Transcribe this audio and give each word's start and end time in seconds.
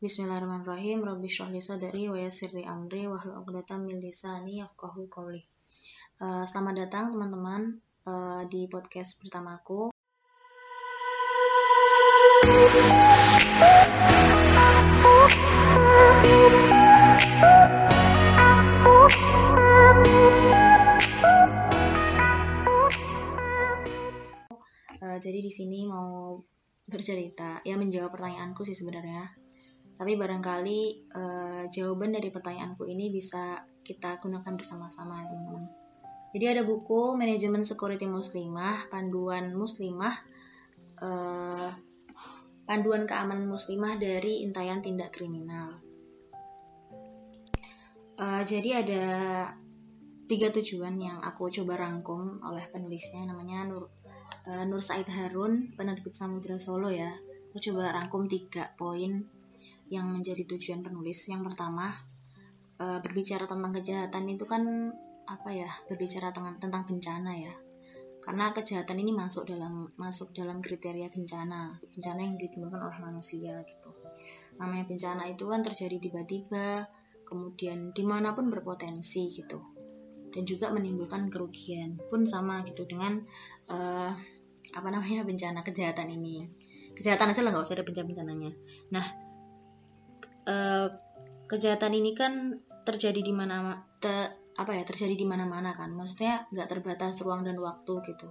Bismillahirrahmanirrahim. 0.00 1.04
Rabbi 1.04 1.28
shrah 1.28 1.52
li 1.52 1.60
sadri 1.60 2.08
wa 2.08 2.16
yassir 2.16 2.56
li 2.56 2.64
amri 2.64 3.04
wa 3.04 3.20
hlul 3.20 3.44
'uqdatam 3.44 3.84
min 3.84 4.00
lisani 4.00 4.64
yafqahu 4.64 5.12
qawli. 5.12 5.44
Uh, 6.16 6.40
selamat 6.48 6.88
datang 6.88 7.12
teman-teman 7.12 7.84
uh, 8.08 8.40
di 8.48 8.64
podcast 8.72 9.20
pertamaku. 9.20 9.92
Uh, 24.96 25.16
jadi 25.20 25.44
di 25.44 25.52
sini 25.52 25.84
mau 25.84 26.40
bercerita, 26.88 27.60
ya 27.68 27.76
menjawab 27.76 28.16
pertanyaanku 28.16 28.64
sih 28.64 28.72
sebenarnya 28.72 29.39
tapi 30.00 30.16
barangkali 30.16 31.12
uh, 31.12 31.62
jawaban 31.68 32.16
dari 32.16 32.32
pertanyaanku 32.32 32.88
ini 32.88 33.12
bisa 33.12 33.60
kita 33.84 34.16
gunakan 34.16 34.56
bersama-sama 34.56 35.28
teman-teman. 35.28 35.68
Jadi 36.32 36.44
ada 36.56 36.62
buku 36.64 37.20
Manajemen 37.20 37.60
Security 37.60 38.08
Muslimah, 38.08 38.88
Panduan 38.88 39.52
Muslimah, 39.52 40.16
uh, 41.04 41.68
Panduan 42.64 43.04
Keamanan 43.04 43.44
Muslimah 43.44 44.00
dari 44.00 44.40
Intayan 44.40 44.80
Tindak 44.80 45.12
Kriminal. 45.12 45.84
Uh, 48.16 48.40
jadi 48.40 48.80
ada 48.80 49.04
tiga 50.32 50.48
tujuan 50.48 50.96
yang 50.96 51.20
aku 51.20 51.52
coba 51.52 51.76
rangkum 51.76 52.40
oleh 52.40 52.64
penulisnya 52.72 53.28
namanya 53.28 53.68
Nur 53.68 53.92
uh, 54.48 54.64
Nur 54.64 54.80
Said 54.80 55.12
Harun 55.12 55.76
penerbit 55.76 56.16
Samudra 56.16 56.56
Solo 56.56 56.88
ya 56.88 57.10
aku 57.50 57.58
coba 57.58 57.90
rangkum 57.90 58.30
tiga 58.30 58.70
poin 58.78 59.39
yang 59.90 60.08
menjadi 60.08 60.46
tujuan 60.46 60.80
penulis. 60.86 61.26
Yang 61.26 61.52
pertama, 61.52 61.90
e, 62.78 63.02
berbicara 63.02 63.44
tentang 63.50 63.74
kejahatan 63.74 64.24
itu 64.30 64.46
kan 64.46 64.94
apa 65.26 65.50
ya? 65.50 65.70
Berbicara 65.90 66.30
tentang 66.30 66.56
tentang 66.62 66.86
bencana 66.86 67.32
ya. 67.36 67.54
Karena 68.20 68.54
kejahatan 68.54 69.00
ini 69.02 69.12
masuk 69.12 69.50
dalam 69.50 69.90
masuk 69.98 70.32
dalam 70.32 70.62
kriteria 70.62 71.10
bencana, 71.10 71.74
bencana 71.90 72.20
yang 72.22 72.36
ditimbulkan 72.38 72.80
oleh 72.80 72.98
manusia 73.02 73.60
gitu. 73.66 73.90
Namanya 74.62 74.86
bencana 74.86 75.26
itu 75.26 75.44
kan 75.48 75.60
terjadi 75.64 75.96
tiba-tiba, 75.98 76.86
kemudian 77.26 77.90
di 77.96 78.04
mana 78.04 78.36
pun 78.36 78.52
berpotensi 78.52 79.24
gitu, 79.32 79.58
dan 80.30 80.42
juga 80.46 80.70
menimbulkan 80.70 81.32
kerugian 81.32 81.98
pun 82.06 82.22
sama 82.28 82.62
gitu 82.62 82.86
dengan 82.86 83.24
uh, 83.72 84.12
apa 84.70 84.88
namanya 84.92 85.26
bencana 85.26 85.66
kejahatan 85.66 86.14
ini 86.14 86.46
kejahatan 86.94 87.34
aja 87.34 87.40
lah 87.42 87.50
nggak 87.50 87.64
usah 87.66 87.76
ada 87.80 87.84
bencana 87.86 88.06
bencananya 88.06 88.52
nah 88.94 89.06
uh, 90.46 90.88
kejahatan 91.50 91.92
ini 91.98 92.14
kan 92.14 92.62
terjadi 92.86 93.20
di 93.20 93.34
mana 93.34 93.84
te, 93.98 94.10
apa 94.56 94.72
ya 94.76 94.82
terjadi 94.86 95.14
di 95.18 95.26
mana-mana 95.26 95.74
kan. 95.76 95.92
Maksudnya 95.92 96.48
nggak 96.54 96.68
terbatas 96.70 97.20
ruang 97.26 97.42
dan 97.42 97.58
waktu 97.58 98.00
gitu. 98.06 98.28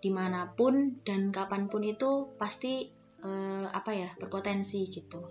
Di 0.00 0.12
mana 0.12 0.52
pun 0.54 1.02
dan 1.02 1.34
kapan 1.34 1.66
pun 1.66 1.82
itu 1.82 2.36
pasti 2.36 2.88
uh, 3.24 3.66
apa 3.72 3.90
ya 3.96 4.08
berpotensi 4.20 4.86
gitu. 4.88 5.24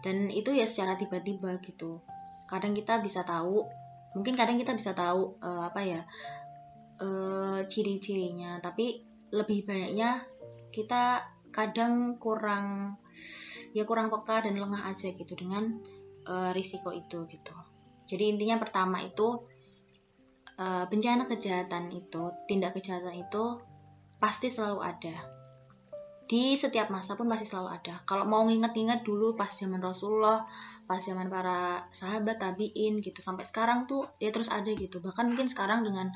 Dan 0.00 0.30
itu 0.30 0.54
ya 0.54 0.64
secara 0.64 0.94
tiba-tiba 0.94 1.58
gitu. 1.60 2.00
Kadang 2.46 2.72
kita 2.72 3.02
bisa 3.02 3.26
tahu 3.26 3.66
mungkin 4.16 4.32
kadang 4.32 4.56
kita 4.56 4.72
bisa 4.72 4.96
tahu 4.96 5.36
uh, 5.42 5.68
apa 5.68 5.80
ya 5.82 6.00
uh, 7.02 7.60
ciri-cirinya. 7.66 8.62
Tapi 8.62 9.02
lebih 9.34 9.66
banyaknya 9.66 10.22
kita 10.70 11.35
kadang 11.56 12.20
kurang 12.20 13.00
ya 13.72 13.88
kurang 13.88 14.12
peka 14.12 14.44
dan 14.44 14.60
lengah 14.60 14.84
aja 14.84 15.16
gitu 15.16 15.32
dengan 15.32 15.80
uh, 16.28 16.52
risiko 16.52 16.92
itu 16.92 17.24
gitu. 17.24 17.56
Jadi 18.04 18.36
intinya 18.36 18.60
pertama 18.60 19.00
itu 19.00 19.48
uh, 20.60 20.84
bencana 20.88 21.24
kejahatan 21.24 21.88
itu 21.96 22.28
tindak 22.44 22.76
kejahatan 22.76 23.24
itu 23.24 23.64
pasti 24.20 24.52
selalu 24.52 24.80
ada. 24.84 25.16
Di 26.26 26.58
setiap 26.58 26.92
masa 26.92 27.16
pun 27.16 27.30
pasti 27.30 27.48
selalu 27.48 27.68
ada. 27.72 28.04
Kalau 28.04 28.28
mau 28.28 28.44
nginget-inget 28.44 29.00
dulu 29.06 29.32
pas 29.32 29.48
zaman 29.48 29.80
Rasulullah 29.80 30.44
pas 30.84 31.00
zaman 31.00 31.32
para 31.32 31.88
sahabat 31.90 32.36
tabiin 32.36 33.00
gitu 33.00 33.24
sampai 33.24 33.48
sekarang 33.48 33.88
tuh 33.88 34.04
ya 34.20 34.28
terus 34.28 34.52
ada 34.52 34.68
gitu. 34.68 35.00
Bahkan 35.00 35.32
mungkin 35.32 35.48
sekarang 35.48 35.88
dengan 35.88 36.12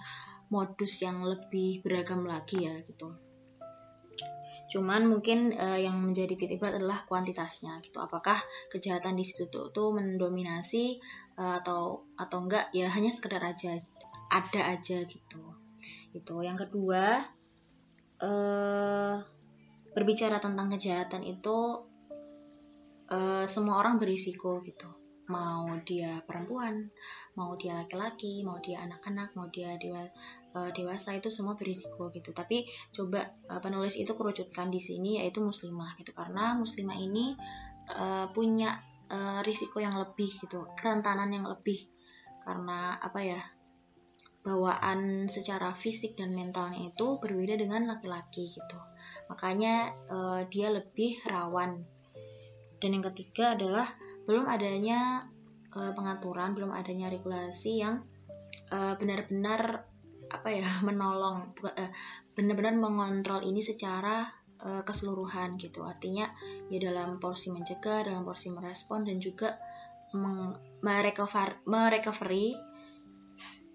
modus 0.51 1.01
yang 1.01 1.23
lebih 1.23 1.81
beragam 1.87 2.27
lagi 2.27 2.67
ya 2.67 2.75
gitu 2.85 3.30
Cuman 4.71 5.11
mungkin 5.11 5.51
uh, 5.51 5.75
yang 5.75 5.99
menjadi 5.99 6.39
titik 6.39 6.63
berat 6.63 6.79
adalah 6.79 7.03
kuantitasnya 7.05 7.83
gitu. 7.83 7.99
Apakah 7.99 8.39
kejahatan 8.71 9.19
di 9.19 9.27
situ 9.27 9.51
tuh, 9.51 9.75
tuh 9.75 9.91
mendominasi 9.91 11.03
uh, 11.35 11.59
atau 11.59 12.07
atau 12.15 12.39
enggak 12.47 12.71
ya 12.71 12.87
hanya 12.87 13.11
sekedar 13.11 13.43
aja 13.43 13.75
ada 14.31 14.63
aja 14.71 15.03
gitu. 15.03 15.43
Itu. 16.15 16.35
Yang 16.47 16.71
kedua 16.71 17.19
uh, 18.23 19.19
berbicara 19.91 20.39
tentang 20.39 20.71
kejahatan 20.71 21.27
itu 21.27 21.83
uh, 23.11 23.45
semua 23.45 23.83
orang 23.83 23.99
berisiko 23.99 24.63
gitu 24.63 25.01
mau 25.31 25.71
dia 25.87 26.19
perempuan, 26.27 26.91
mau 27.39 27.55
dia 27.55 27.79
laki-laki, 27.79 28.43
mau 28.43 28.59
dia 28.59 28.83
anak-anak, 28.83 29.39
mau 29.39 29.47
dia 29.47 29.79
dewa, 29.79 30.03
uh, 30.55 30.71
dewasa 30.75 31.15
itu 31.15 31.31
semua 31.31 31.55
berisiko 31.55 32.11
gitu. 32.11 32.35
Tapi 32.35 32.67
coba 32.91 33.23
uh, 33.51 33.61
penulis 33.63 33.99
itu 33.99 34.13
kerucutkan 34.15 34.71
di 34.71 34.83
sini 34.83 35.23
yaitu 35.23 35.43
muslimah 35.43 35.95
gitu 35.99 36.11
karena 36.15 36.59
muslimah 36.59 36.99
ini 36.99 37.39
uh, 37.95 38.27
punya 38.35 38.79
uh, 39.11 39.41
risiko 39.47 39.79
yang 39.83 39.95
lebih 39.99 40.31
gitu, 40.31 40.67
kerentanan 40.75 41.31
yang 41.31 41.47
lebih 41.47 41.79
karena 42.45 42.99
apa 42.99 43.23
ya? 43.23 43.43
bawaan 44.41 45.29
secara 45.29 45.69
fisik 45.69 46.17
dan 46.17 46.33
mentalnya 46.33 46.89
itu 46.89 47.21
berbeda 47.21 47.61
dengan 47.61 47.85
laki-laki 47.85 48.49
gitu. 48.49 48.81
Makanya 49.29 49.93
uh, 50.09 50.41
dia 50.49 50.73
lebih 50.73 51.21
rawan. 51.29 51.77
Dan 52.81 52.97
yang 52.97 53.05
ketiga 53.13 53.53
adalah 53.53 53.85
belum 54.25 54.49
adanya 54.49 55.29
uh, 55.77 55.93
pengaturan, 55.93 56.57
belum 56.57 56.73
adanya 56.73 57.13
regulasi 57.13 57.85
yang 57.85 58.01
benar-benar 58.71 59.90
apa 60.31 60.49
ya 60.55 60.67
menolong, 60.89 61.53
uh, 61.67 61.91
benar-benar 62.33 62.75
mengontrol 62.79 63.43
ini 63.43 63.59
secara 63.61 64.25
uh, 64.63 64.83
keseluruhan 64.87 65.59
gitu. 65.59 65.83
Artinya 65.83 66.31
ya 66.71 66.79
dalam 66.79 67.19
porsi 67.19 67.51
mencegah, 67.51 68.07
dalam 68.07 68.23
porsi 68.23 68.55
merespon 68.55 69.05
dan 69.05 69.19
juga 69.23 69.59
merecover 70.83 71.63
merecovery 71.71 72.59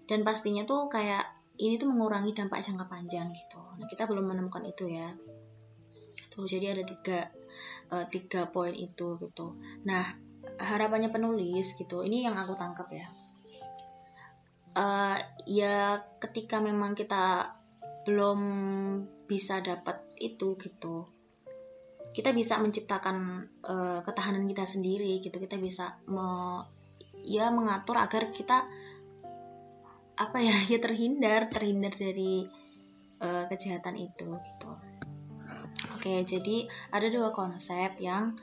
dan 0.04 0.20
pastinya 0.20 0.68
tuh 0.68 0.92
kayak 0.92 1.24
ini 1.56 1.80
tuh 1.80 1.88
mengurangi 1.88 2.36
dampak 2.36 2.60
jangka 2.60 2.84
panjang 2.92 3.32
gitu. 3.32 3.56
Nah 3.80 3.88
kita 3.88 4.04
belum 4.04 4.36
menemukan 4.36 4.60
itu 4.68 4.84
ya. 4.92 5.16
Tuh 6.28 6.44
jadi 6.44 6.76
ada 6.76 6.84
tiga 6.84 7.32
uh, 7.88 8.04
tiga 8.12 8.52
poin 8.52 8.76
itu 8.76 9.16
gitu. 9.16 9.56
Nah 9.88 10.04
harapannya 10.60 11.10
penulis 11.10 11.74
gitu 11.74 12.06
ini 12.06 12.22
yang 12.22 12.38
aku 12.38 12.54
tangkap 12.54 12.86
ya 12.92 13.06
uh, 14.76 15.16
ya 15.48 16.04
ketika 16.20 16.60
memang 16.60 16.92
kita 16.92 17.56
belum 18.04 18.40
bisa 19.26 19.64
dapat 19.64 19.98
itu 20.20 20.54
gitu. 20.60 21.08
Kita 22.12 22.32
bisa 22.32 22.56
menciptakan 22.60 23.44
uh, 23.66 24.00
ketahanan 24.04 24.48
kita 24.48 24.64
sendiri 24.64 25.18
gitu. 25.20 25.36
Kita 25.36 25.56
bisa 25.58 26.00
me, 26.08 26.62
ya 27.24 27.50
mengatur 27.50 27.98
agar 27.98 28.30
kita 28.30 28.68
apa 30.16 30.38
ya 30.40 30.56
ya 30.72 30.78
terhindar 30.80 31.48
terhindar 31.52 31.92
dari 31.92 32.46
uh, 33.20 33.44
kejahatan 33.48 33.96
itu 34.00 34.28
gitu. 34.40 34.70
Oke 35.96 36.22
jadi 36.22 36.70
ada 36.94 37.10
dua 37.10 37.34
konsep 37.34 37.98
yang 38.00 38.38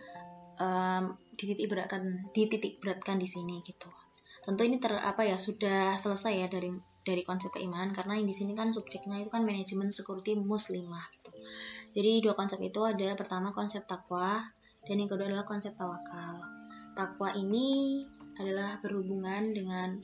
um, 0.59 1.03
dititik 1.33 1.65
beratkan 1.71 2.29
dititik 2.35 2.77
beratkan 2.77 3.17
di 3.17 3.25
sini 3.25 3.63
gitu 3.65 4.02
tentu 4.43 4.61
ini 4.67 4.75
ter 4.77 4.91
apa 4.99 5.23
ya 5.23 5.39
sudah 5.39 5.95
selesai 5.95 6.33
ya 6.43 6.47
dari 6.51 6.69
dari 7.03 7.23
konsep 7.27 7.51
keimanan 7.51 7.91
karena 7.91 8.19
di 8.19 8.35
sini 8.35 8.55
kan 8.55 8.71
subjeknya 8.71 9.23
itu 9.23 9.31
kan 9.31 9.43
manajemen 9.43 9.91
security 9.91 10.39
muslimah 10.39 11.03
gitu. 11.19 11.31
Jadi 11.95 12.11
dua 12.23 12.35
konsep 12.35 12.59
itu 12.63 12.79
ada 12.83 13.15
pertama 13.19 13.51
konsep 13.51 13.83
takwa 13.83 14.39
dan 14.83 14.95
yang 14.99 15.07
kedua 15.11 15.31
adalah 15.31 15.47
konsep 15.47 15.75
tawakal. 15.75 16.43
Takwa 16.95 17.31
ini 17.35 18.03
adalah 18.39 18.79
berhubungan 18.79 19.51
dengan 19.55 19.99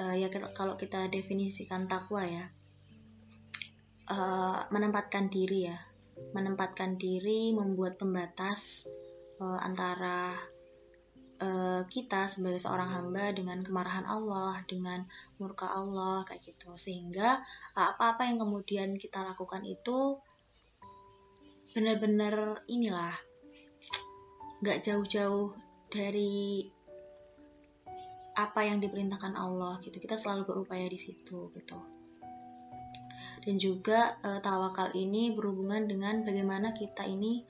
uh, 0.00 0.14
ya 0.16 0.28
kita, 0.32 0.52
kalau 0.56 0.76
kita 0.76 1.08
definisikan 1.08 1.88
takwa 1.88 2.24
ya 2.24 2.44
uh, 4.12 4.68
menempatkan 4.72 5.28
diri 5.32 5.68
ya. 5.68 5.78
Menempatkan 6.34 6.98
diri 6.98 7.54
membuat 7.54 7.96
pembatas 7.96 8.90
uh, 9.38 9.60
antara 9.62 10.34
uh, 11.42 11.82
kita 11.86 12.26
sebagai 12.26 12.58
seorang 12.58 12.90
hamba 12.90 13.30
dengan 13.34 13.62
kemarahan 13.62 14.06
Allah, 14.06 14.62
dengan 14.66 15.06
murka 15.38 15.70
Allah 15.70 16.22
kayak 16.26 16.42
gitu. 16.42 16.74
Sehingga 16.74 17.42
apa-apa 17.74 18.26
yang 18.26 18.42
kemudian 18.42 18.98
kita 18.98 19.22
lakukan 19.26 19.62
itu 19.66 20.18
benar-benar 21.76 22.66
inilah 22.66 23.14
nggak 24.58 24.82
jauh-jauh 24.82 25.54
dari 25.88 26.66
apa 28.38 28.60
yang 28.62 28.78
diperintahkan 28.78 29.34
Allah 29.34 29.78
gitu. 29.82 29.98
Kita 29.98 30.14
selalu 30.14 30.46
berupaya 30.46 30.86
di 30.86 30.98
situ 30.98 31.50
gitu. 31.50 31.78
Dan 33.42 33.58
juga 33.58 34.18
e, 34.22 34.38
tawakal 34.38 34.94
ini 34.94 35.34
berhubungan 35.34 35.90
dengan 35.90 36.22
bagaimana 36.22 36.70
kita 36.70 37.06
ini 37.06 37.42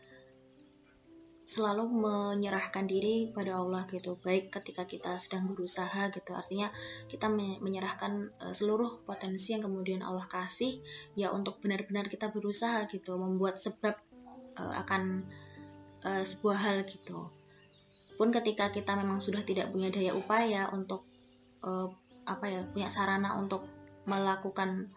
selalu 1.49 1.89
menyerahkan 1.89 2.85
diri 2.85 3.33
pada 3.33 3.57
Allah 3.57 3.89
gitu. 3.89 4.21
Baik 4.21 4.53
ketika 4.53 4.85
kita 4.85 5.17
sedang 5.17 5.49
berusaha 5.49 6.13
gitu. 6.13 6.37
Artinya 6.37 6.69
kita 7.09 7.33
menyerahkan 7.33 8.29
uh, 8.45 8.53
seluruh 8.53 9.01
potensi 9.09 9.57
yang 9.57 9.65
kemudian 9.65 10.05
Allah 10.05 10.29
kasih 10.29 10.85
ya 11.17 11.33
untuk 11.33 11.57
benar-benar 11.65 12.13
kita 12.13 12.29
berusaha 12.29 12.85
gitu. 12.93 13.17
Membuat 13.17 13.57
sebab 13.57 13.97
uh, 14.61 14.75
akan 14.85 15.25
uh, 16.05 16.21
sebuah 16.21 16.59
hal 16.61 16.77
gitu. 16.85 17.33
Pun 18.21 18.29
ketika 18.29 18.69
kita 18.69 18.93
memang 19.01 19.17
sudah 19.17 19.41
tidak 19.41 19.73
punya 19.73 19.89
daya 19.89 20.13
upaya 20.13 20.69
untuk 20.69 21.09
uh, 21.65 21.89
apa 22.29 22.45
ya 22.45 22.61
punya 22.69 22.93
sarana 22.93 23.41
untuk 23.41 23.65
melakukan 24.05 24.93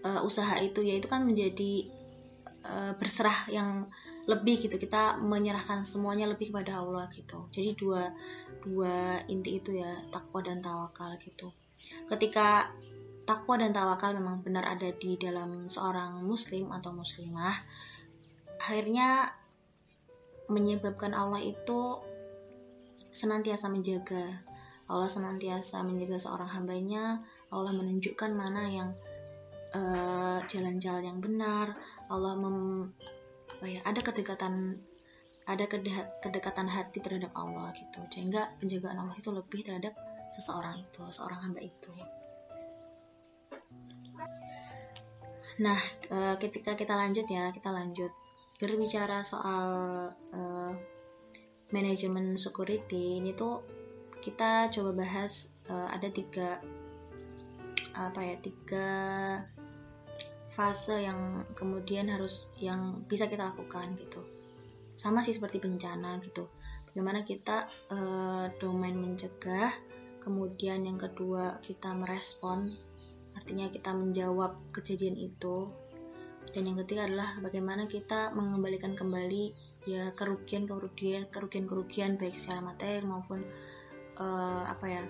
uh, 0.00 0.24
usaha 0.24 0.56
itu 0.64 0.80
ya 0.80 0.96
itu 0.96 1.12
kan 1.12 1.28
menjadi 1.28 1.92
uh, 2.64 2.96
berserah 2.96 3.52
yang 3.52 3.92
lebih 4.26 4.58
gitu 4.58 4.74
kita 4.76 5.22
menyerahkan 5.22 5.86
semuanya 5.86 6.26
lebih 6.26 6.50
kepada 6.50 6.82
Allah 6.82 7.06
gitu. 7.14 7.46
Jadi 7.54 7.78
dua 7.78 8.10
dua 8.58 9.22
inti 9.30 9.62
itu 9.62 9.78
ya 9.78 10.02
takwa 10.10 10.42
dan 10.42 10.58
tawakal 10.58 11.14
gitu. 11.22 11.54
Ketika 12.10 12.74
takwa 13.22 13.58
dan 13.58 13.70
tawakal 13.70 14.14
memang 14.18 14.42
benar 14.42 14.66
ada 14.66 14.90
di 14.90 15.14
dalam 15.14 15.70
seorang 15.70 16.26
muslim 16.26 16.74
atau 16.74 16.90
muslimah 16.94 17.54
akhirnya 18.58 19.30
menyebabkan 20.50 21.14
Allah 21.14 21.42
itu 21.42 22.02
senantiasa 23.14 23.70
menjaga. 23.70 24.42
Allah 24.86 25.10
senantiasa 25.10 25.82
menjaga 25.82 26.18
seorang 26.18 26.46
hambanya 26.46 27.18
Allah 27.50 27.74
menunjukkan 27.74 28.30
mana 28.34 28.70
yang 28.70 28.90
eh, 29.74 30.38
jalan-jalan 30.46 31.02
uh, 31.02 31.08
yang 31.10 31.18
benar 31.18 31.74
Allah 32.06 32.38
mem 32.38 32.90
apa 33.56 33.64
ya 33.64 33.80
ada 33.88 34.00
kedekatan 34.04 34.76
ada 35.46 35.64
kedekatan 36.20 36.66
hati 36.68 36.98
terhadap 37.00 37.32
Allah 37.32 37.72
gitu. 37.72 38.02
Sehingga 38.12 38.52
penjagaan 38.58 38.98
Allah 38.98 39.16
itu 39.16 39.30
lebih 39.32 39.62
terhadap 39.62 39.94
seseorang 40.34 40.82
itu 40.82 41.02
seorang 41.08 41.48
hamba 41.48 41.62
itu. 41.62 41.94
Nah 45.62 45.80
e, 46.10 46.36
ketika 46.42 46.74
kita 46.76 46.98
lanjut 46.98 47.24
ya 47.30 47.48
kita 47.54 47.72
lanjut. 47.72 48.12
Berbicara 48.56 49.20
soal 49.20 49.68
uh, 50.32 50.72
manajemen 51.76 52.40
security 52.40 53.20
ini 53.20 53.36
tuh 53.36 53.60
kita 54.24 54.72
coba 54.72 54.96
bahas 55.04 55.60
uh, 55.68 55.92
ada 55.92 56.08
tiga 56.08 56.64
apa 57.92 58.20
ya 58.24 58.36
tiga 58.40 58.88
fase 60.56 61.04
yang 61.04 61.44
kemudian 61.52 62.08
harus 62.08 62.48
yang 62.56 63.04
bisa 63.04 63.28
kita 63.28 63.44
lakukan 63.44 63.92
gitu. 64.00 64.24
Sama 64.96 65.20
sih 65.20 65.36
seperti 65.36 65.60
bencana 65.60 66.16
gitu. 66.24 66.48
Bagaimana 66.88 67.28
kita 67.28 67.68
uh, 67.92 68.48
domain 68.56 68.96
mencegah 68.96 69.68
kemudian 70.24 70.88
yang 70.88 70.96
kedua 70.96 71.60
kita 71.60 71.92
merespon 71.92 72.72
artinya 73.36 73.68
kita 73.68 73.92
menjawab 73.92 74.56
kejadian 74.72 75.20
itu. 75.20 75.68
Dan 76.56 76.72
yang 76.72 76.80
ketiga 76.80 77.04
adalah 77.04 77.36
bagaimana 77.44 77.84
kita 77.84 78.32
mengembalikan 78.32 78.96
kembali 78.96 79.52
ya 79.84 80.08
kerugian 80.16 80.64
kerugian 80.64 81.28
kerugian 81.28 81.68
kerugian 81.68 82.10
baik 82.16 82.32
secara 82.32 82.64
materi 82.64 83.04
maupun 83.04 83.44
uh, 84.16 84.64
apa 84.66 84.86
ya 84.88 85.02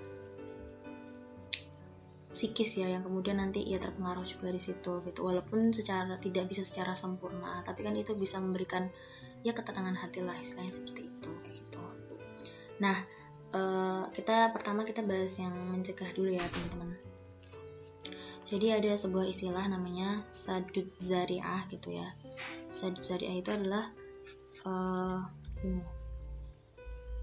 psikis 2.36 2.84
ya 2.84 2.92
yang 2.92 3.00
kemudian 3.00 3.40
nanti 3.40 3.64
ya 3.64 3.80
terpengaruh 3.80 4.28
juga 4.28 4.52
di 4.52 4.60
situ 4.60 5.00
gitu. 5.08 5.24
Walaupun 5.24 5.72
secara 5.72 6.20
tidak 6.20 6.52
bisa 6.52 6.60
secara 6.60 6.92
sempurna 6.92 7.64
tapi 7.64 7.80
kan 7.80 7.96
itu 7.96 8.12
bisa 8.12 8.36
memberikan 8.44 8.92
ya 9.40 9.56
ketenangan 9.56 9.96
hati 9.96 10.20
lah 10.20 10.36
istilahnya 10.36 10.76
seperti 10.76 11.08
itu 11.08 11.32
gitu. 11.56 11.80
Nah 12.84 12.96
uh, 13.56 14.04
kita 14.12 14.52
pertama 14.52 14.84
kita 14.84 15.00
bahas 15.00 15.32
yang 15.40 15.56
mencegah 15.72 16.12
dulu 16.12 16.36
ya 16.36 16.44
teman-teman. 16.44 17.00
Jadi 18.46 18.70
ada 18.70 18.94
sebuah 18.94 19.26
istilah 19.26 19.66
namanya 19.66 20.22
sadud 20.30 20.86
zariah 21.00 21.66
gitu 21.72 21.96
ya. 21.96 22.12
Sadud 22.70 23.02
zariah 23.02 23.40
itu 23.40 23.50
adalah 23.50 23.90
ini 25.62 25.95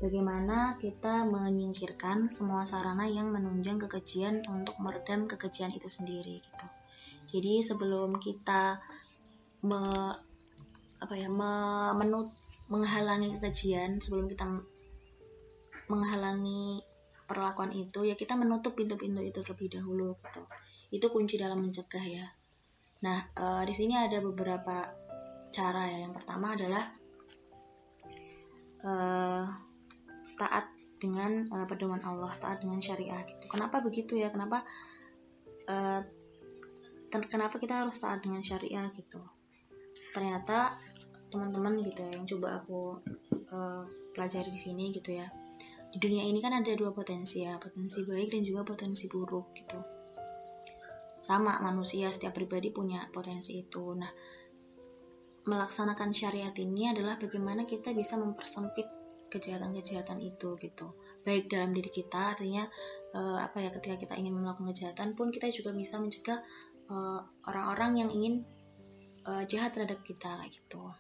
bagaimana 0.04 0.76
kita 0.84 1.24
menyingkirkan 1.24 2.28
semua 2.28 2.68
sarana 2.68 3.08
yang 3.08 3.32
menunjang 3.32 3.80
kekejian 3.80 4.44
untuk 4.52 4.76
meredam 4.84 5.32
kekejian 5.32 5.72
itu 5.72 5.88
sendiri 5.88 6.44
gitu. 6.44 6.66
Jadi 7.32 7.64
sebelum 7.64 8.20
kita 8.20 8.84
me, 9.64 9.80
apa 11.00 11.16
ya 11.16 11.32
me, 11.32 11.96
menut, 11.96 12.36
menghalangi 12.68 13.40
kekejian, 13.40 14.04
sebelum 14.04 14.28
kita 14.28 14.44
menghalangi 15.88 16.84
perlakuan 17.24 17.72
itu 17.72 18.04
ya 18.04 18.20
kita 18.20 18.36
menutup 18.36 18.76
pintu-pintu 18.76 19.24
itu 19.24 19.40
terlebih 19.40 19.80
dahulu 19.80 20.20
gitu. 20.20 20.44
Itu 20.92 21.08
kunci 21.16 21.40
dalam 21.40 21.64
mencegah 21.64 22.04
ya. 22.04 22.28
Nah, 23.08 23.24
e, 23.34 23.46
di 23.64 23.74
sini 23.74 23.96
ada 23.96 24.20
beberapa 24.20 24.84
cara 25.48 25.88
ya. 25.90 26.04
Yang 26.06 26.14
pertama 26.22 26.54
adalah 26.54 26.84
e, 28.84 28.92
taat 30.38 30.70
dengan 31.04 31.52
uh, 31.52 31.68
pedoman 31.68 32.00
Allah, 32.08 32.32
taat 32.40 32.64
dengan 32.64 32.80
syariah 32.80 33.22
gitu. 33.28 33.46
Kenapa 33.52 33.84
begitu 33.84 34.16
ya? 34.16 34.32
Kenapa 34.32 34.64
uh, 35.68 36.02
kenapa 37.12 37.60
kita 37.60 37.84
harus 37.84 38.00
taat 38.00 38.24
dengan 38.24 38.40
syariah 38.40 38.88
gitu? 38.96 39.20
Ternyata 40.16 40.72
teman-teman 41.28 41.82
gitu 41.82 42.06
ya 42.06 42.12
yang 42.14 42.26
coba 42.30 42.62
aku 42.62 43.04
uh, 43.52 43.84
pelajari 44.16 44.50
di 44.54 44.62
sini 44.62 44.96
gitu 44.96 45.18
ya. 45.18 45.28
Di 45.94 46.02
dunia 46.02 46.26
ini 46.26 46.42
kan 46.42 46.56
ada 46.56 46.74
dua 46.74 46.90
potensi 46.96 47.46
ya, 47.46 47.60
potensi 47.60 48.02
baik 48.08 48.34
dan 48.34 48.42
juga 48.42 48.66
potensi 48.66 49.06
buruk 49.12 49.54
gitu. 49.54 49.80
Sama 51.22 51.62
manusia 51.62 52.10
setiap 52.10 52.34
pribadi 52.34 52.74
punya 52.74 53.06
potensi 53.14 53.62
itu. 53.62 53.94
Nah, 53.94 54.10
melaksanakan 55.44 56.16
syariat 56.16 56.56
ini 56.56 56.90
adalah 56.90 57.20
bagaimana 57.20 57.68
kita 57.68 57.92
bisa 57.92 58.16
mempersempit 58.18 59.03
kejahatan-kejahatan 59.34 60.22
itu 60.22 60.54
gitu. 60.62 60.94
Baik 61.26 61.50
dalam 61.50 61.74
diri 61.74 61.90
kita 61.90 62.38
artinya 62.38 62.70
uh, 63.18 63.42
apa 63.42 63.66
ya 63.66 63.74
ketika 63.74 63.98
kita 63.98 64.14
ingin 64.22 64.38
melakukan 64.38 64.70
kejahatan 64.70 65.18
pun 65.18 65.34
kita 65.34 65.50
juga 65.50 65.74
bisa 65.74 65.98
mencegah 65.98 66.38
eh, 66.94 67.20
orang-orang 67.50 67.92
uh, 67.96 68.00
yang 68.06 68.10
ingin 68.14 68.34
uh, 69.26 69.44
jahat 69.50 69.74
terhadap 69.74 70.06
kita 70.06 70.38
gitu. 70.52 70.94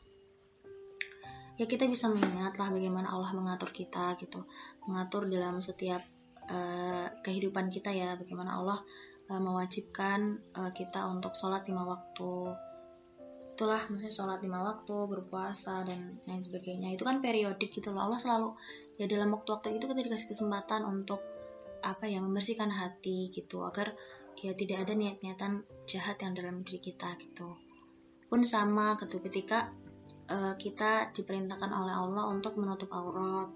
Ya 1.61 1.69
kita 1.69 1.85
bisa 1.85 2.09
mengingat 2.09 2.57
lah 2.57 2.73
bagaimana 2.73 3.13
Allah 3.13 3.29
mengatur 3.37 3.69
kita 3.69 4.17
gitu. 4.17 4.49
Mengatur 4.89 5.29
dalam 5.29 5.61
setiap 5.61 6.01
uh, 6.49 7.07
kehidupan 7.21 7.69
kita 7.69 7.93
ya 7.93 8.17
bagaimana 8.17 8.57
Allah 8.57 8.79
uh, 9.29 9.41
mewajibkan 9.43 10.41
uh, 10.57 10.71
kita 10.73 11.05
untuk 11.07 11.37
sholat 11.37 11.67
lima 11.69 11.85
waktu 11.85 12.57
itulah 13.53 13.77
maksudnya 13.85 14.09
sholat 14.09 14.41
lima 14.41 14.65
waktu 14.65 14.95
berpuasa 15.05 15.85
dan 15.85 16.17
lain 16.25 16.41
sebagainya. 16.41 16.89
Itu 16.97 17.05
kan 17.05 17.21
periodik 17.21 17.69
gitu 17.69 17.93
loh. 17.93 18.09
Allah 18.09 18.17
selalu 18.17 18.57
ya 18.97 19.05
dalam 19.05 19.29
waktu-waktu 19.29 19.77
itu 19.77 19.85
kita 19.85 20.01
dikasih 20.01 20.27
kesempatan 20.33 20.81
untuk 20.89 21.21
apa 21.85 22.09
ya 22.09 22.17
membersihkan 22.17 22.73
hati 22.73 23.29
gitu 23.29 23.61
agar 23.61 23.93
ya 24.41 24.57
tidak 24.57 24.87
ada 24.89 24.97
niat-niatan 24.97 25.61
jahat 25.85 26.17
yang 26.25 26.33
dalam 26.33 26.65
diri 26.65 26.81
kita 26.81 27.13
gitu. 27.21 27.53
Pun 28.25 28.41
sama 28.49 28.97
gitu 28.97 29.21
ketika 29.21 29.69
uh, 30.33 30.57
kita 30.57 31.13
diperintahkan 31.13 31.69
oleh 31.69 31.93
Allah 31.93 32.33
untuk 32.33 32.57
menutup 32.57 32.89
aurat 32.89 33.53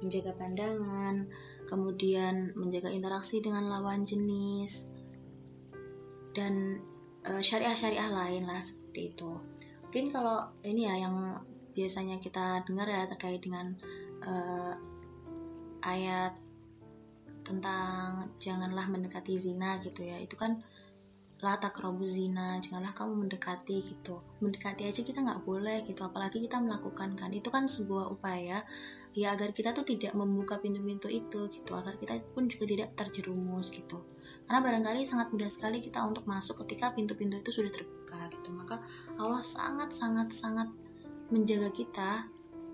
menjaga 0.00 0.32
pandangan 0.32 1.28
kemudian 1.68 2.56
menjaga 2.56 2.88
interaksi 2.88 3.44
dengan 3.44 3.68
lawan 3.68 4.06
jenis 4.06 4.90
dan 6.32 6.80
syariah-syariah 7.24 8.10
lain 8.10 8.48
lah 8.48 8.60
seperti 8.60 9.12
itu. 9.12 9.30
Mungkin 9.84 10.14
kalau 10.14 10.48
ini 10.64 10.88
ya 10.88 10.94
yang 11.04 11.36
biasanya 11.74 12.22
kita 12.22 12.64
dengar 12.64 12.86
ya 12.88 13.04
terkait 13.10 13.42
dengan 13.42 13.76
uh, 14.24 14.74
ayat 15.84 16.34
tentang 17.44 18.30
janganlah 18.38 18.86
mendekati 18.88 19.36
zina 19.36 19.82
gitu 19.82 20.06
ya. 20.06 20.16
Itu 20.22 20.38
kan 20.40 20.62
la 21.40 21.56
takrobu 21.56 22.04
zina 22.04 22.60
janganlah 22.60 22.92
kamu 22.96 23.26
mendekati 23.26 23.80
gitu. 23.84 24.20
Mendekati 24.40 24.88
aja 24.88 25.00
kita 25.00 25.24
nggak 25.24 25.42
boleh 25.44 25.84
gitu 25.84 26.00
apalagi 26.04 26.40
kita 26.40 26.60
melakukan 26.60 27.16
kan. 27.18 27.32
Itu 27.32 27.52
kan 27.52 27.68
sebuah 27.68 28.08
upaya 28.12 28.64
ya 29.10 29.34
agar 29.34 29.50
kita 29.50 29.74
tuh 29.74 29.82
tidak 29.82 30.14
membuka 30.14 30.62
pintu-pintu 30.62 31.10
itu 31.10 31.50
gitu 31.50 31.72
agar 31.74 31.98
kita 31.98 32.22
pun 32.30 32.46
juga 32.46 32.64
tidak 32.70 32.94
terjerumus 32.94 33.74
gitu 33.74 33.98
karena 34.50 34.66
barangkali 34.66 35.06
sangat 35.06 35.30
mudah 35.30 35.46
sekali 35.46 35.78
kita 35.78 36.02
untuk 36.02 36.26
masuk 36.26 36.66
ketika 36.66 36.90
pintu-pintu 36.90 37.38
itu 37.38 37.54
sudah 37.54 37.70
terbuka 37.70 38.18
gitu. 38.34 38.50
Maka 38.50 38.82
Allah 39.14 39.38
sangat 39.46 39.94
sangat 39.94 40.34
sangat 40.34 40.66
menjaga 41.30 41.70
kita 41.70 42.26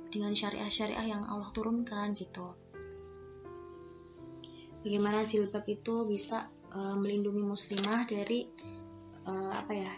dengan 0.08 0.32
syariah-syariah 0.32 1.04
yang 1.04 1.20
Allah 1.28 1.52
turunkan 1.52 2.16
gitu. 2.16 2.56
Bagaimana 4.88 5.28
jilbab 5.28 5.68
itu 5.68 6.08
bisa 6.08 6.48
uh, 6.72 6.96
melindungi 6.96 7.44
muslimah 7.44 8.08
dari 8.08 8.48
uh, 9.28 9.52
apa 9.52 9.76
ya 9.76 9.92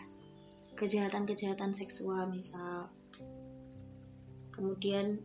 kejahatan-kejahatan 0.75 1.79
seksual 1.79 2.27
misal. 2.27 2.91
Kemudian 4.51 5.23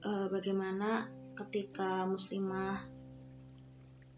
uh, 0.00 0.32
bagaimana 0.32 1.12
ketika 1.36 2.08
muslimah 2.08 2.88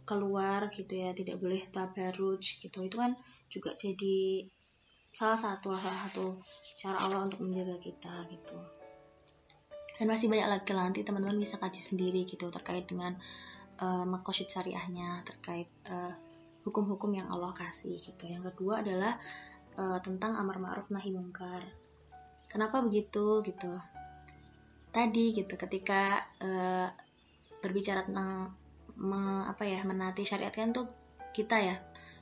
keluar 0.02 0.70
gitu 0.74 0.92
ya 0.98 1.14
tidak 1.14 1.38
boleh 1.38 1.62
tabaruj 1.70 2.42
gitu. 2.62 2.78
Itu 2.82 2.96
kan 2.98 3.14
juga 3.48 3.74
jadi 3.74 4.46
salah 5.12 5.36
satu 5.36 5.76
salah 5.76 5.98
satu 6.08 6.24
cara 6.80 6.98
Allah 7.04 7.28
untuk 7.28 7.44
menjaga 7.44 7.76
kita 7.78 8.26
gitu. 8.32 8.56
Dan 10.00 10.08
masih 10.08 10.32
banyak 10.32 10.48
lagi 10.48 10.72
nanti 10.72 11.00
teman-teman 11.04 11.38
bisa 11.38 11.60
kaji 11.60 11.78
sendiri 11.78 12.24
gitu 12.24 12.48
terkait 12.48 12.88
dengan 12.88 13.14
uh, 13.78 14.02
makosid 14.08 14.50
syariahnya 14.50 15.22
terkait 15.22 15.68
uh, 15.86 16.16
hukum-hukum 16.66 17.12
yang 17.12 17.28
Allah 17.30 17.52
kasih 17.54 18.00
gitu. 18.00 18.24
Yang 18.26 18.50
kedua 18.54 18.82
adalah 18.82 19.14
uh, 19.78 20.00
tentang 20.00 20.34
amar 20.40 20.58
ma'ruf 20.58 20.90
nahi 20.90 21.12
mungkar. 21.14 21.62
Kenapa 22.48 22.80
begitu 22.84 23.44
gitu? 23.44 23.72
Tadi 24.92 25.24
gitu 25.32 25.54
ketika 25.56 26.20
uh, 26.40 26.88
berbicara 27.62 28.04
tentang 28.04 28.52
me, 28.98 29.46
apa 29.48 29.64
ya 29.64 29.80
menati 29.84 30.24
syariat 30.26 30.52
kan 30.52 30.74
tuh 30.74 30.88
kita 31.32 31.56
ya. 31.60 31.76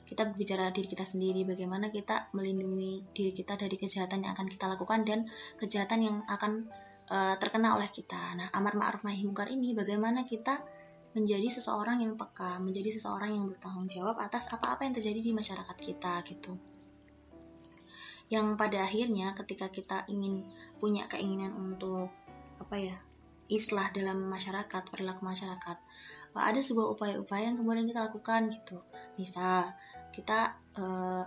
Kita 0.07 0.27
berbicara 0.27 0.75
diri 0.75 0.91
kita 0.91 1.07
sendiri 1.07 1.47
bagaimana 1.47 1.87
kita 1.87 2.31
melindungi 2.35 3.15
diri 3.15 3.31
kita 3.31 3.55
dari 3.55 3.79
kejahatan 3.79 4.27
yang 4.27 4.35
akan 4.35 4.47
kita 4.51 4.67
lakukan 4.67 5.07
dan 5.07 5.23
kejahatan 5.55 5.99
yang 6.03 6.17
akan 6.27 6.67
uh, 7.07 7.35
terkena 7.39 7.79
oleh 7.79 7.87
kita. 7.87 8.19
Nah 8.35 8.51
amar 8.51 8.75
ma'ruf 8.75 9.07
nahi 9.07 9.23
mungkar 9.23 9.47
ini 9.47 9.71
bagaimana 9.71 10.27
kita 10.27 10.59
menjadi 11.11 11.47
seseorang 11.47 11.99
yang 11.99 12.15
peka 12.15 12.59
menjadi 12.63 12.87
seseorang 12.87 13.35
yang 13.35 13.45
bertanggung 13.51 13.91
jawab 13.91 14.15
atas 14.19 14.47
apa-apa 14.51 14.87
yang 14.87 14.95
terjadi 14.95 15.19
di 15.19 15.31
masyarakat 15.35 15.77
kita 15.79 16.23
gitu. 16.27 16.55
Yang 18.31 18.55
pada 18.55 18.87
akhirnya 18.87 19.35
ketika 19.35 19.67
kita 19.67 20.07
ingin 20.07 20.47
punya 20.79 21.03
keinginan 21.11 21.51
untuk 21.51 22.07
apa 22.63 22.75
ya 22.79 22.95
islah 23.51 23.91
dalam 23.91 24.31
masyarakat 24.31 24.87
perilaku 24.87 25.27
masyarakat 25.27 25.77
ada 26.39 26.59
sebuah 26.63 26.95
upaya-upaya 26.95 27.51
yang 27.51 27.57
kemudian 27.59 27.87
kita 27.87 28.07
lakukan 28.07 28.47
gitu. 28.47 28.79
Misal 29.19 29.75
kita 30.15 30.55
uh, 30.79 31.23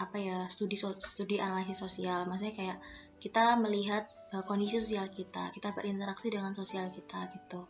apa 0.00 0.16
ya 0.16 0.44
studi 0.48 0.76
studi 0.80 1.40
analisis 1.40 1.80
sosial. 1.80 2.28
Maksudnya 2.28 2.54
kayak 2.56 2.78
kita 3.20 3.56
melihat 3.56 4.08
uh, 4.36 4.44
kondisi 4.44 4.80
sosial 4.80 5.08
kita 5.08 5.52
kita 5.52 5.72
berinteraksi 5.72 6.28
dengan 6.28 6.52
sosial 6.52 6.92
kita 6.92 7.32
gitu. 7.32 7.64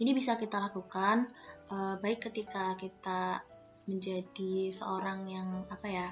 Ini 0.00 0.14
bisa 0.14 0.38
kita 0.38 0.62
lakukan 0.62 1.28
uh, 1.70 1.98
baik 1.98 2.30
ketika 2.30 2.78
kita 2.78 3.42
menjadi 3.90 4.70
seorang 4.70 5.26
yang 5.26 5.66
apa 5.66 5.88
ya 5.90 6.08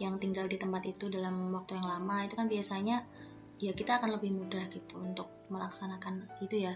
yang 0.00 0.18
tinggal 0.18 0.50
di 0.50 0.58
tempat 0.58 0.82
itu 0.88 1.06
dalam 1.06 1.54
waktu 1.54 1.78
yang 1.78 1.86
lama 1.86 2.26
itu 2.26 2.34
kan 2.34 2.50
biasanya 2.50 3.06
ya 3.62 3.70
kita 3.70 4.02
akan 4.02 4.18
lebih 4.18 4.34
mudah 4.34 4.66
gitu 4.72 4.98
untuk 4.98 5.30
melaksanakan 5.52 6.26
itu 6.42 6.66
ya. 6.66 6.74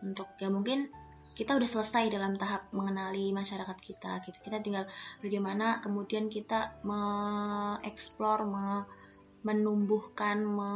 Untuk 0.00 0.32
ya 0.40 0.48
mungkin 0.48 0.88
kita 1.34 1.56
udah 1.56 1.68
selesai 1.68 2.10
dalam 2.10 2.34
tahap 2.34 2.68
mengenali 2.74 3.30
masyarakat 3.30 3.78
kita 3.78 4.20
gitu. 4.26 4.38
Kita 4.42 4.58
tinggal 4.60 4.84
bagaimana 5.22 5.78
kemudian 5.78 6.26
kita 6.26 6.82
mengeksplor 6.82 8.44
me, 8.44 8.84
menumbuhkan 9.46 10.42
me, 10.42 10.72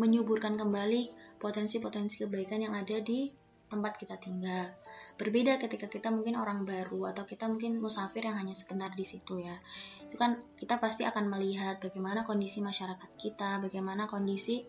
menyuburkan 0.00 0.56
kembali 0.56 1.08
potensi-potensi 1.40 2.24
kebaikan 2.24 2.64
yang 2.64 2.74
ada 2.76 2.98
di 3.00 3.30
tempat 3.66 3.98
kita 3.98 4.16
tinggal. 4.16 4.70
Berbeda 5.18 5.58
ketika 5.58 5.90
kita 5.90 6.14
mungkin 6.14 6.38
orang 6.38 6.62
baru 6.62 7.10
atau 7.10 7.26
kita 7.26 7.50
mungkin 7.50 7.82
musafir 7.82 8.22
yang 8.24 8.38
hanya 8.38 8.54
sebentar 8.54 8.94
di 8.94 9.02
situ 9.02 9.42
ya. 9.42 9.58
Itu 10.06 10.14
kan 10.16 10.38
kita 10.54 10.78
pasti 10.78 11.02
akan 11.02 11.26
melihat 11.26 11.82
bagaimana 11.82 12.22
kondisi 12.22 12.62
masyarakat 12.62 13.10
kita 13.18 13.58
bagaimana 13.58 14.06
kondisi 14.06 14.62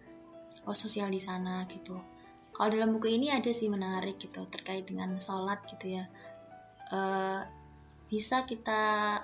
oh, 0.66 0.74
sosial 0.74 1.14
di 1.14 1.22
sana 1.22 1.64
gitu 1.70 2.17
kalau 2.58 2.74
dalam 2.74 2.90
buku 2.98 3.22
ini 3.22 3.30
ada 3.30 3.54
sih 3.54 3.70
menarik 3.70 4.18
gitu 4.18 4.50
terkait 4.50 4.90
dengan 4.90 5.14
sholat 5.22 5.62
gitu 5.70 6.02
ya. 6.02 6.10
Uh, 6.90 7.46
bisa 8.10 8.50
kita 8.50 9.22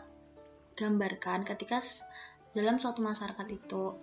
gambarkan 0.78 1.42
ketika 1.42 1.82
dalam 2.54 2.78
suatu 2.78 3.02
masyarakat 3.02 3.48
itu 3.50 3.98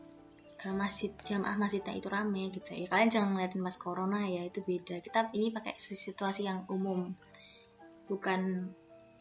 uh, 0.67 0.75
masjid 0.75 1.15
jamaah 1.23 1.55
masjidnya 1.55 1.95
itu 1.95 2.11
rame 2.11 2.51
gitu 2.51 2.75
ya. 2.75 2.91
Kalian 2.91 3.07
jangan 3.07 3.39
ngeliatin 3.39 3.63
pas 3.63 3.79
corona 3.79 4.27
ya 4.27 4.43
itu 4.43 4.67
beda. 4.67 4.99
Kita 4.99 5.31
ini 5.39 5.55
pakai 5.55 5.79
situasi 5.79 6.51
yang 6.51 6.67
umum 6.67 7.15
bukan 8.11 8.67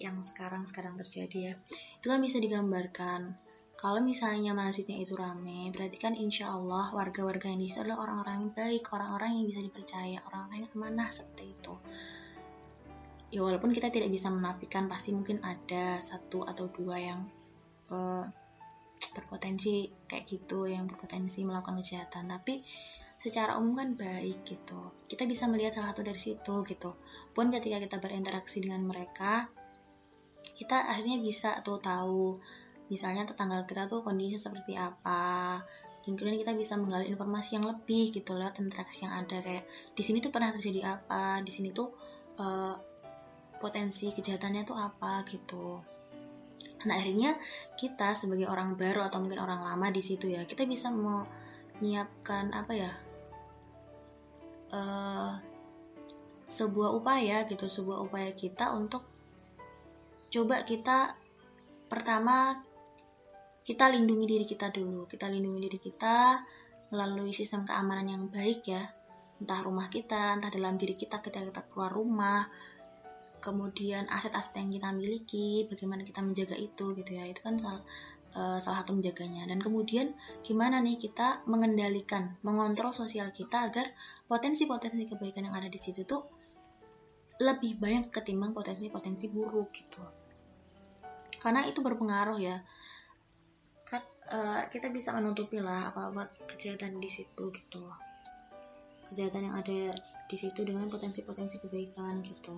yang 0.01 0.17
sekarang 0.25 0.65
sekarang 0.65 0.97
terjadi 0.97 1.37
ya. 1.37 1.53
Itu 2.01 2.09
kan 2.09 2.17
bisa 2.17 2.41
digambarkan 2.41 3.37
kalau 3.79 4.03
misalnya 4.03 4.51
masjidnya 4.51 4.99
itu 4.99 5.15
rame, 5.15 5.71
berarti 5.71 5.95
kan 5.95 6.11
insya 6.11 6.51
Allah 6.51 6.91
warga-warga 6.91 7.47
yang 7.47 7.63
di 7.63 7.71
situ 7.71 7.87
adalah 7.87 8.11
orang-orang 8.11 8.35
yang 8.43 8.51
baik, 8.51 8.83
orang-orang 8.91 9.39
yang 9.39 9.45
bisa 9.47 9.61
dipercaya, 9.63 10.19
orang-orang 10.27 10.67
yang 10.67 10.71
amanah 10.75 11.07
seperti 11.07 11.55
itu. 11.55 11.73
Ya 13.31 13.39
walaupun 13.39 13.71
kita 13.71 13.87
tidak 13.87 14.11
bisa 14.11 14.27
menafikan, 14.27 14.91
pasti 14.91 15.15
mungkin 15.15 15.39
ada 15.47 16.03
satu 16.03 16.43
atau 16.43 16.67
dua 16.67 16.99
yang 16.99 17.23
uh, 17.87 18.27
berpotensi 19.15 19.87
kayak 20.11 20.27
gitu, 20.27 20.67
yang 20.67 20.83
berpotensi 20.83 21.47
melakukan 21.47 21.79
kejahatan. 21.79 22.35
Tapi 22.35 22.59
secara 23.15 23.55
umum 23.55 23.79
kan 23.79 23.95
baik 23.95 24.43
gitu. 24.43 24.91
Kita 25.07 25.23
bisa 25.23 25.47
melihat 25.47 25.79
salah 25.79 25.95
satu 25.95 26.03
dari 26.03 26.19
situ 26.19 26.67
gitu. 26.67 26.99
Pun 27.31 27.47
ketika 27.47 27.79
kita 27.79 27.95
berinteraksi 28.03 28.59
dengan 28.59 28.83
mereka, 28.83 29.47
kita 30.59 30.91
akhirnya 30.91 31.23
bisa 31.23 31.63
tuh 31.63 31.79
tahu 31.79 32.43
misalnya 32.89 33.25
tetangga 33.29 33.63
kita 33.69 33.85
tuh 33.85 34.01
kondisi 34.01 34.35
seperti 34.35 34.73
apa 34.75 35.61
dan 36.03 36.17
kemudian 36.17 36.41
kita 36.41 36.57
bisa 36.57 36.73
menggali 36.75 37.05
informasi 37.05 37.61
yang 37.61 37.69
lebih 37.69 38.09
gitu 38.09 38.33
lewat 38.33 38.57
interaksi 38.57 39.05
yang 39.05 39.13
ada 39.13 39.45
kayak 39.45 39.63
di 39.93 40.01
sini 40.01 40.25
tuh 40.25 40.33
pernah 40.33 40.49
terjadi 40.49 40.97
apa 40.97 41.45
di 41.45 41.51
sini 41.53 41.69
tuh 41.69 41.93
uh, 42.41 42.75
potensi 43.59 44.09
kejahatannya 44.09 44.63
tuh 44.63 44.77
apa 44.79 45.21
gitu. 45.27 45.83
Nah 46.87 46.95
akhirnya 46.95 47.35
kita 47.75 48.15
sebagai 48.15 48.47
orang 48.47 48.79
baru 48.79 49.03
atau 49.03 49.19
mungkin 49.19 49.43
orang 49.43 49.67
lama 49.67 49.87
di 49.91 49.99
situ 49.99 50.31
ya 50.31 50.47
kita 50.47 50.63
bisa 50.63 50.89
menyiapkan 50.95 52.55
apa 52.55 52.73
ya 52.73 52.91
uh, 54.71 55.35
sebuah 56.49 56.95
upaya 56.95 57.45
gitu 57.45 57.67
sebuah 57.67 58.01
upaya 58.07 58.31
kita 58.33 58.73
untuk 58.73 59.05
coba 60.31 60.63
kita 60.63 61.13
pertama 61.91 62.68
kita 63.69 63.85
lindungi 63.93 64.25
diri 64.25 64.45
kita 64.49 64.73
dulu. 64.73 65.05
Kita 65.05 65.29
lindungi 65.29 65.69
diri 65.69 65.77
kita 65.77 66.41
melalui 66.89 67.29
sistem 67.29 67.69
keamanan 67.69 68.09
yang 68.09 68.23
baik 68.25 68.65
ya. 68.65 68.81
Entah 69.37 69.61
rumah 69.61 69.93
kita 69.93 70.41
entah 70.41 70.49
dalam 70.49 70.73
diri 70.73 70.97
kita 70.97 71.21
ketika 71.21 71.45
kita 71.45 71.61
keluar 71.69 71.93
rumah. 71.93 72.49
Kemudian 73.37 74.09
aset-aset 74.09 74.57
yang 74.57 74.73
kita 74.73 74.89
miliki 74.89 75.69
bagaimana 75.69 76.01
kita 76.01 76.25
menjaga 76.25 76.57
itu 76.57 76.97
gitu 76.97 77.11
ya. 77.13 77.29
Itu 77.29 77.45
kan 77.45 77.61
salah, 77.61 77.85
uh, 78.33 78.57
salah 78.57 78.81
satu 78.81 78.97
menjaganya. 78.97 79.45
Dan 79.45 79.61
kemudian 79.61 80.17
gimana 80.41 80.81
nih 80.81 80.97
kita 80.97 81.45
mengendalikan 81.45 82.41
mengontrol 82.41 82.89
sosial 82.89 83.29
kita 83.29 83.69
agar 83.69 83.85
potensi-potensi 84.25 85.05
kebaikan 85.05 85.45
yang 85.45 85.53
ada 85.53 85.69
di 85.69 85.77
situ 85.77 86.09
tuh 86.09 86.25
lebih 87.37 87.77
banyak 87.77 88.09
ketimbang 88.09 88.51
potensi-potensi 88.51 89.29
buruk 89.29 89.69
gitu. 89.77 90.01
Karena 91.37 91.63
itu 91.69 91.85
berpengaruh 91.85 92.41
ya 92.41 92.65
uh, 94.29 94.61
kita 94.69 94.93
bisa 94.93 95.13
menutupi 95.17 95.57
lah 95.59 95.89
apa-apa 95.93 96.29
kejahatan 96.55 97.01
di 97.01 97.09
situ 97.09 97.49
gitu. 97.51 97.83
Kejahatan 99.09 99.49
yang 99.49 99.55
ada 99.57 99.93
di 100.29 100.37
situ 100.37 100.61
dengan 100.61 100.85
potensi-potensi 100.87 101.57
kebaikan 101.57 102.21
gitu. 102.21 102.53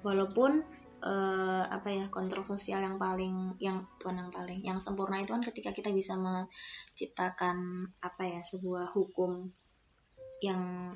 Walaupun 0.00 0.64
uh, 1.04 1.64
apa 1.68 1.88
ya 1.92 2.04
kontrol 2.08 2.42
sosial 2.42 2.82
yang 2.82 2.96
paling 2.96 3.54
yang 3.60 3.86
tuan 4.00 4.18
yang 4.18 4.32
paling 4.32 4.64
yang 4.64 4.80
sempurna 4.80 5.20
itu 5.20 5.30
kan 5.36 5.44
ketika 5.44 5.70
kita 5.70 5.92
bisa 5.92 6.16
menciptakan 6.16 7.86
apa 8.00 8.22
ya 8.26 8.40
sebuah 8.40 8.90
hukum 8.96 9.52
yang 10.40 10.92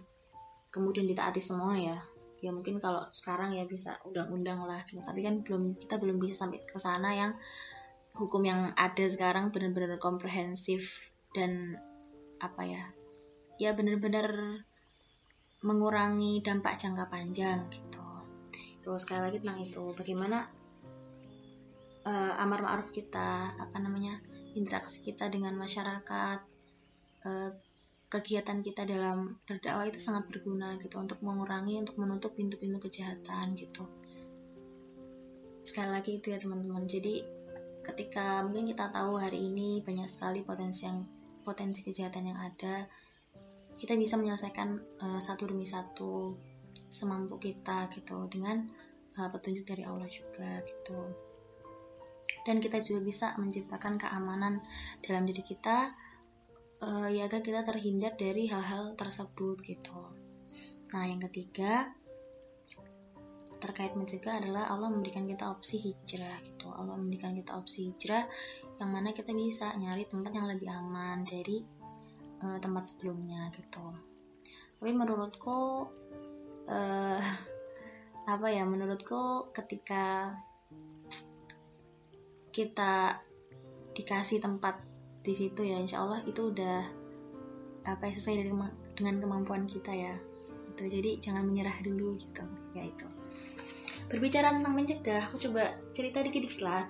kemudian 0.72 1.06
ditaati 1.06 1.38
semua 1.38 1.78
ya. 1.78 1.98
Ya 2.42 2.52
mungkin 2.52 2.76
kalau 2.76 3.08
sekarang 3.14 3.56
ya 3.56 3.64
bisa 3.64 3.96
undang-undang 4.04 4.68
lah 4.68 4.84
gitu. 4.84 5.00
tapi 5.00 5.24
kan 5.24 5.40
belum 5.40 5.80
kita 5.80 5.96
belum 5.96 6.20
bisa 6.20 6.44
sampai 6.44 6.60
ke 6.60 6.76
sana 6.76 7.16
yang 7.16 7.32
hukum 8.14 8.42
yang 8.46 8.70
ada 8.78 9.04
sekarang 9.10 9.50
benar-benar 9.50 9.98
komprehensif 9.98 11.10
dan 11.34 11.78
apa 12.38 12.62
ya 12.62 12.84
ya 13.58 13.74
benar-benar 13.74 14.62
mengurangi 15.64 16.44
dampak 16.44 16.76
jangka 16.76 17.08
panjang 17.08 17.66
gitu. 17.72 18.04
Itu 18.78 18.94
sekali 19.00 19.30
lagi 19.30 19.38
tentang 19.40 19.64
itu. 19.64 19.82
Bagaimana 19.96 20.44
uh, 22.04 22.32
amar 22.36 22.60
ma'ruf 22.60 22.92
kita 22.92 23.56
apa 23.56 23.76
namanya 23.80 24.20
interaksi 24.54 25.00
kita 25.00 25.32
dengan 25.32 25.56
masyarakat 25.56 26.38
uh, 27.24 27.50
kegiatan 28.12 28.60
kita 28.62 28.86
dalam 28.86 29.40
berdakwah 29.48 29.88
itu 29.88 29.98
sangat 29.98 30.28
berguna 30.30 30.78
gitu 30.78 31.00
untuk 31.00 31.18
mengurangi 31.24 31.80
untuk 31.80 31.98
menutup 31.98 32.36
pintu-pintu 32.36 32.78
kejahatan 32.78 33.56
gitu. 33.56 33.88
Sekali 35.64 35.90
lagi 35.90 36.20
itu 36.20 36.28
ya 36.28 36.38
teman-teman. 36.38 36.84
Jadi 36.84 37.24
ketika 37.84 38.40
mungkin 38.42 38.64
kita 38.64 38.88
tahu 38.88 39.20
hari 39.20 39.52
ini 39.52 39.84
banyak 39.84 40.08
sekali 40.08 40.40
potensi 40.40 40.88
yang 40.88 41.04
potensi 41.44 41.84
kejahatan 41.84 42.32
yang 42.32 42.40
ada 42.40 42.88
kita 43.76 43.98
bisa 44.00 44.16
menyelesaikan 44.16 44.80
uh, 45.02 45.20
satu 45.20 45.50
demi 45.50 45.68
satu 45.68 46.34
semampu 46.88 47.36
kita 47.36 47.90
gitu 47.92 48.24
dengan 48.30 48.64
uh, 49.18 49.28
petunjuk 49.28 49.66
dari 49.66 49.84
Allah 49.84 50.08
juga 50.08 50.62
gitu. 50.64 50.98
Dan 52.44 52.60
kita 52.60 52.80
juga 52.80 53.00
bisa 53.04 53.26
menciptakan 53.36 54.00
keamanan 54.00 54.64
dalam 55.04 55.28
diri 55.28 55.42
kita 55.44 55.92
uh, 56.80 57.08
ya 57.10 57.28
agar 57.28 57.44
kita 57.44 57.66
terhindar 57.66 58.16
dari 58.16 58.48
hal-hal 58.48 58.96
tersebut 58.96 59.60
gitu. 59.60 60.00
Nah 60.94 61.04
yang 61.10 61.18
ketiga 61.18 61.90
terkait 63.64 63.96
mencegah 63.96 64.44
adalah 64.44 64.68
Allah 64.68 64.92
memberikan 64.92 65.24
kita 65.24 65.48
opsi 65.48 65.80
hijrah 65.80 66.36
gitu. 66.44 66.68
Allah 66.68 67.00
memberikan 67.00 67.32
kita 67.32 67.56
opsi 67.56 67.88
hijrah 67.88 68.20
yang 68.76 68.92
mana 68.92 69.16
kita 69.16 69.32
bisa 69.32 69.72
nyari 69.80 70.04
tempat 70.04 70.36
yang 70.36 70.44
lebih 70.44 70.68
aman 70.68 71.24
dari 71.24 71.64
uh, 72.44 72.60
tempat 72.60 72.84
sebelumnya 72.84 73.48
gitu. 73.56 73.88
Tapi 74.76 74.92
menurutku 74.92 75.88
uh, 76.68 77.20
apa 78.36 78.46
ya 78.52 78.68
menurutku 78.68 79.48
ketika 79.56 80.36
kita 82.52 83.24
dikasih 83.96 84.44
tempat 84.44 84.76
di 85.24 85.32
situ 85.32 85.64
ya 85.64 85.80
insya 85.80 86.04
Allah 86.04 86.20
itu 86.28 86.52
udah 86.52 86.84
apa 87.88 88.04
ya 88.04 88.12
sesuai 88.12 88.44
dengan 88.92 89.16
kemampuan 89.24 89.64
kita 89.64 89.96
ya. 89.96 90.12
Gitu. 90.68 91.00
Jadi 91.00 91.10
jangan 91.24 91.48
menyerah 91.48 91.80
dulu 91.80 92.12
gitu 92.20 92.44
ya 92.76 92.84
itu 92.84 93.13
berbicara 94.14 94.54
tentang 94.54 94.78
mencegah 94.78 95.26
aku 95.26 95.42
coba 95.50 95.74
cerita 95.90 96.22
dikit-dikit 96.22 96.62
lah 96.62 96.86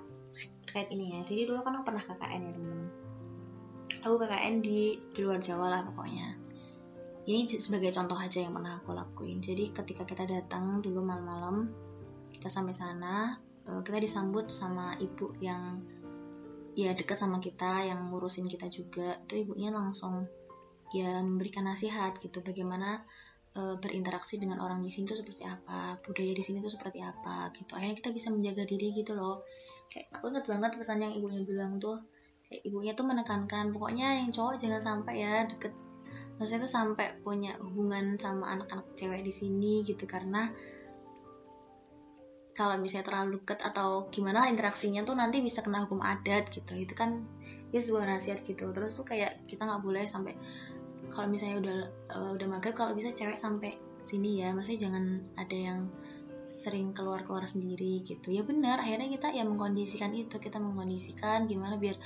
terkait 0.69 0.93
ini 0.93 1.17
ya. 1.17 1.21
Jadi 1.25 1.49
dulu 1.49 1.65
kan 1.65 1.81
aku 1.81 1.89
pernah 1.89 2.05
KKN 2.05 2.41
ya 2.45 2.53
temen 2.53 2.81
aku 4.05 4.21
KKN 4.21 4.55
di, 4.61 5.01
di 5.17 5.21
luar 5.25 5.41
Jawa 5.41 5.73
lah 5.73 5.81
pokoknya. 5.89 6.37
Ini 7.25 7.49
sebagai 7.57 7.89
contoh 7.89 8.21
aja 8.21 8.45
yang 8.45 8.53
pernah 8.53 8.77
aku 8.77 8.93
lakuin. 8.93 9.41
Jadi 9.41 9.73
ketika 9.73 10.05
kita 10.05 10.29
datang 10.29 10.85
dulu 10.85 11.01
malam-malam 11.01 11.73
kita 12.37 12.53
sampai 12.53 12.77
sana 12.77 13.41
eh, 13.65 13.81
kita 13.81 13.97
disambut 13.97 14.53
sama 14.53 14.93
ibu 15.01 15.33
yang 15.41 15.81
ya 16.77 16.93
dekat 16.93 17.17
sama 17.17 17.41
kita 17.41 17.89
yang 17.89 18.13
ngurusin 18.13 18.45
kita 18.45 18.69
juga. 18.69 19.17
Itu 19.25 19.41
ibunya 19.41 19.73
langsung 19.73 20.29
ya 20.93 21.25
memberikan 21.25 21.65
nasihat 21.65 22.21
gitu 22.21 22.45
bagaimana 22.45 23.01
e, 23.55 23.61
berinteraksi 23.79 24.37
dengan 24.43 24.59
orang 24.61 24.83
di 24.83 24.91
sini 24.91 25.07
tuh 25.07 25.19
seperti 25.19 25.47
apa 25.47 25.97
budaya 26.03 26.35
di 26.35 26.45
sini 26.45 26.59
tuh 26.59 26.73
seperti 26.75 26.99
apa 27.01 27.55
gitu. 27.55 27.79
Akhirnya 27.79 27.97
kita 27.97 28.11
bisa 28.11 28.29
menjaga 28.35 28.67
diri 28.67 28.91
gitu 28.93 29.15
loh. 29.15 29.41
Kayak 29.89 30.11
aku 30.19 30.35
inget 30.35 30.45
banget 30.51 30.71
pesan 30.77 30.99
yang 31.01 31.15
ibunya 31.15 31.41
bilang 31.47 31.79
tuh. 31.79 32.03
Kayak 32.51 32.61
ibunya 32.67 32.93
tuh 32.93 33.07
menekankan 33.07 33.73
pokoknya 33.73 34.27
yang 34.27 34.31
cowok 34.35 34.59
jangan 34.59 34.83
sampai 34.83 35.15
ya 35.23 35.47
deket 35.47 35.73
maksudnya 36.35 36.67
tuh 36.67 36.73
sampai 36.75 37.07
punya 37.23 37.55
hubungan 37.63 38.19
sama 38.19 38.51
anak-anak 38.59 38.91
cewek 38.99 39.23
di 39.23 39.33
sini 39.33 39.87
gitu. 39.87 40.05
Karena 40.05 40.51
kalau 42.55 42.79
misalnya 42.79 43.11
terlalu 43.11 43.43
dekat 43.43 43.67
atau 43.67 44.07
gimana 44.15 44.47
interaksinya 44.47 45.03
tuh 45.03 45.19
nanti 45.19 45.43
bisa 45.43 45.63
kena 45.63 45.87
hukum 45.87 45.99
adat 46.03 46.51
gitu. 46.55 46.75
Itu 46.79 46.95
kan 46.95 47.27
ya 47.75 47.83
sebuah 47.83 48.07
nasihat 48.07 48.47
gitu. 48.47 48.71
Terus 48.71 48.95
tuh 48.95 49.03
kayak 49.03 49.47
kita 49.51 49.67
nggak 49.67 49.83
boleh 49.83 50.07
sampai 50.07 50.39
kalau 51.15 51.31
misalnya 51.31 51.63
udah 51.63 51.79
uh, 52.19 52.31
udah 52.35 52.47
maghrib 52.51 52.75
kalau 52.75 52.93
bisa 52.93 53.15
cewek 53.15 53.39
sampai 53.39 53.79
sini 54.03 54.43
ya. 54.43 54.51
Maksudnya 54.53 54.91
jangan 54.91 55.05
ada 55.39 55.57
yang 55.57 55.81
sering 56.45 56.93
keluar 56.93 57.25
keluar 57.25 57.47
sendiri 57.49 58.05
gitu. 58.05 58.35
Ya 58.35 58.43
benar 58.45 58.83
akhirnya 58.83 59.09
kita 59.09 59.33
ya 59.33 59.47
mengkondisikan 59.47 60.13
itu. 60.13 60.37
Kita 60.43 60.59
mengkondisikan 60.59 61.47
gimana 61.47 61.79
biar 61.79 61.97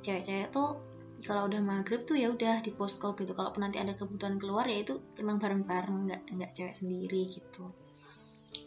cewek-cewek 0.00 0.48
tuh 0.54 0.80
kalau 1.22 1.46
udah 1.46 1.62
maghrib 1.62 2.02
tuh 2.06 2.14
ya 2.16 2.30
udah 2.30 2.62
di 2.62 2.70
posko 2.72 3.18
gitu. 3.18 3.34
Kalau 3.34 3.50
nanti 3.58 3.82
ada 3.82 3.92
kebutuhan 3.92 4.38
keluar 4.38 4.64
ya 4.70 4.80
itu 4.80 5.02
emang 5.18 5.42
bareng-bareng 5.42 5.98
nggak 6.08 6.22
nggak 6.32 6.50
cewek 6.54 6.74
sendiri 6.78 7.26
gitu. 7.28 7.74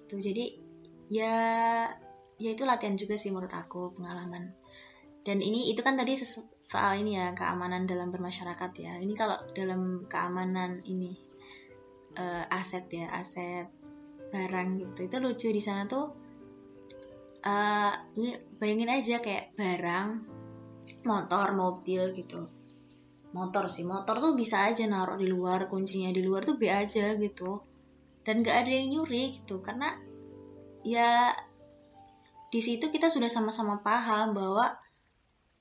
Tuh 0.06 0.20
jadi 0.22 0.46
ya 1.10 1.36
ya 2.36 2.50
itu 2.52 2.68
latihan 2.68 3.00
juga 3.00 3.16
sih 3.16 3.32
menurut 3.32 3.54
aku 3.56 3.96
pengalaman 3.96 4.52
dan 5.26 5.42
ini 5.42 5.74
itu 5.74 5.82
kan 5.82 5.98
tadi 5.98 6.14
soal 6.62 7.02
ini 7.02 7.18
ya 7.18 7.34
keamanan 7.34 7.90
dalam 7.90 8.14
bermasyarakat 8.14 8.72
ya. 8.78 8.94
Ini 9.02 9.14
kalau 9.18 9.34
dalam 9.58 10.06
keamanan 10.06 10.86
ini 10.86 11.18
uh, 12.14 12.46
aset 12.54 12.86
ya 12.94 13.10
aset 13.10 13.66
barang 14.30 14.78
gitu 14.78 15.10
itu 15.10 15.18
lucu 15.18 15.48
di 15.50 15.62
sana 15.66 15.90
tuh 15.90 16.14
uh, 17.42 17.94
ini 18.22 18.38
bayangin 18.62 18.94
aja 18.94 19.18
kayak 19.18 19.58
barang 19.58 20.08
motor 21.10 21.58
mobil 21.58 22.14
gitu. 22.14 22.46
Motor 23.34 23.66
sih 23.66 23.82
motor 23.82 24.22
tuh 24.22 24.38
bisa 24.38 24.70
aja 24.70 24.86
naruh 24.86 25.18
di 25.18 25.26
luar 25.26 25.74
kuncinya 25.74 26.14
di 26.14 26.22
luar 26.22 26.46
tuh 26.46 26.62
be 26.62 26.70
aja 26.70 27.18
gitu. 27.18 27.66
Dan 28.22 28.46
gak 28.46 28.66
ada 28.66 28.72
yang 28.74 28.94
nyuri 28.94 29.42
gitu 29.42 29.66
karena 29.66 29.90
ya 30.86 31.34
di 32.54 32.62
situ 32.62 32.94
kita 32.94 33.10
sudah 33.10 33.30
sama-sama 33.30 33.82
paham 33.82 34.38
bahwa 34.38 34.78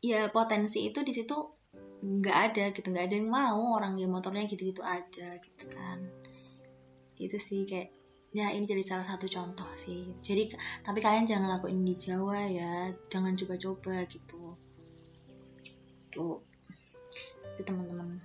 ya 0.04 0.28
potensi 0.28 0.84
itu 0.84 1.00
di 1.00 1.16
situ 1.16 1.32
nggak 2.04 2.36
ada 2.36 2.64
gitu 2.76 2.92
nggak 2.92 3.08
ada 3.08 3.16
yang 3.16 3.32
mau 3.32 3.80
orang 3.80 3.96
yang 3.96 4.12
motornya 4.12 4.44
gitu-gitu 4.44 4.84
aja 4.84 5.40
gitu 5.40 5.64
kan. 5.72 6.04
Itu 7.16 7.40
sih 7.40 7.64
kayak 7.64 7.88
ya 8.36 8.52
ini 8.52 8.68
jadi 8.68 8.84
salah 8.84 9.06
satu 9.08 9.24
contoh 9.32 9.70
sih. 9.72 10.12
Jadi 10.20 10.52
tapi 10.84 11.00
kalian 11.00 11.24
jangan 11.24 11.48
lakuin 11.56 11.80
di 11.80 11.96
Jawa 11.96 12.44
ya 12.52 12.92
jangan 13.08 13.32
coba-coba 13.32 14.04
gitu. 14.04 14.60
Tuh 16.12 16.44
itu 17.56 17.62
teman-teman. 17.64 18.20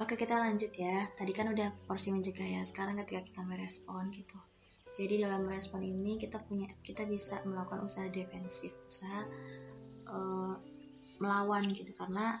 Oke 0.00 0.16
kita 0.16 0.40
lanjut 0.40 0.72
ya. 0.72 1.04
Tadi 1.12 1.36
kan 1.36 1.52
udah 1.52 1.68
porsi 1.84 2.16
mencegah 2.16 2.48
ya 2.48 2.62
sekarang 2.64 2.96
ketika 3.04 3.20
kita 3.20 3.40
merespon 3.44 4.08
gitu. 4.16 4.40
Jadi 4.88 5.20
dalam 5.20 5.44
merespon 5.44 5.84
ini 5.84 6.16
kita 6.16 6.40
punya 6.40 6.64
kita 6.80 7.04
bisa 7.04 7.44
melakukan 7.44 7.84
usaha 7.84 8.08
defensif 8.08 8.72
usaha 8.88 9.28
uh, 10.08 10.54
melawan 11.22 11.64
gitu. 11.70 11.92
Karena 11.94 12.40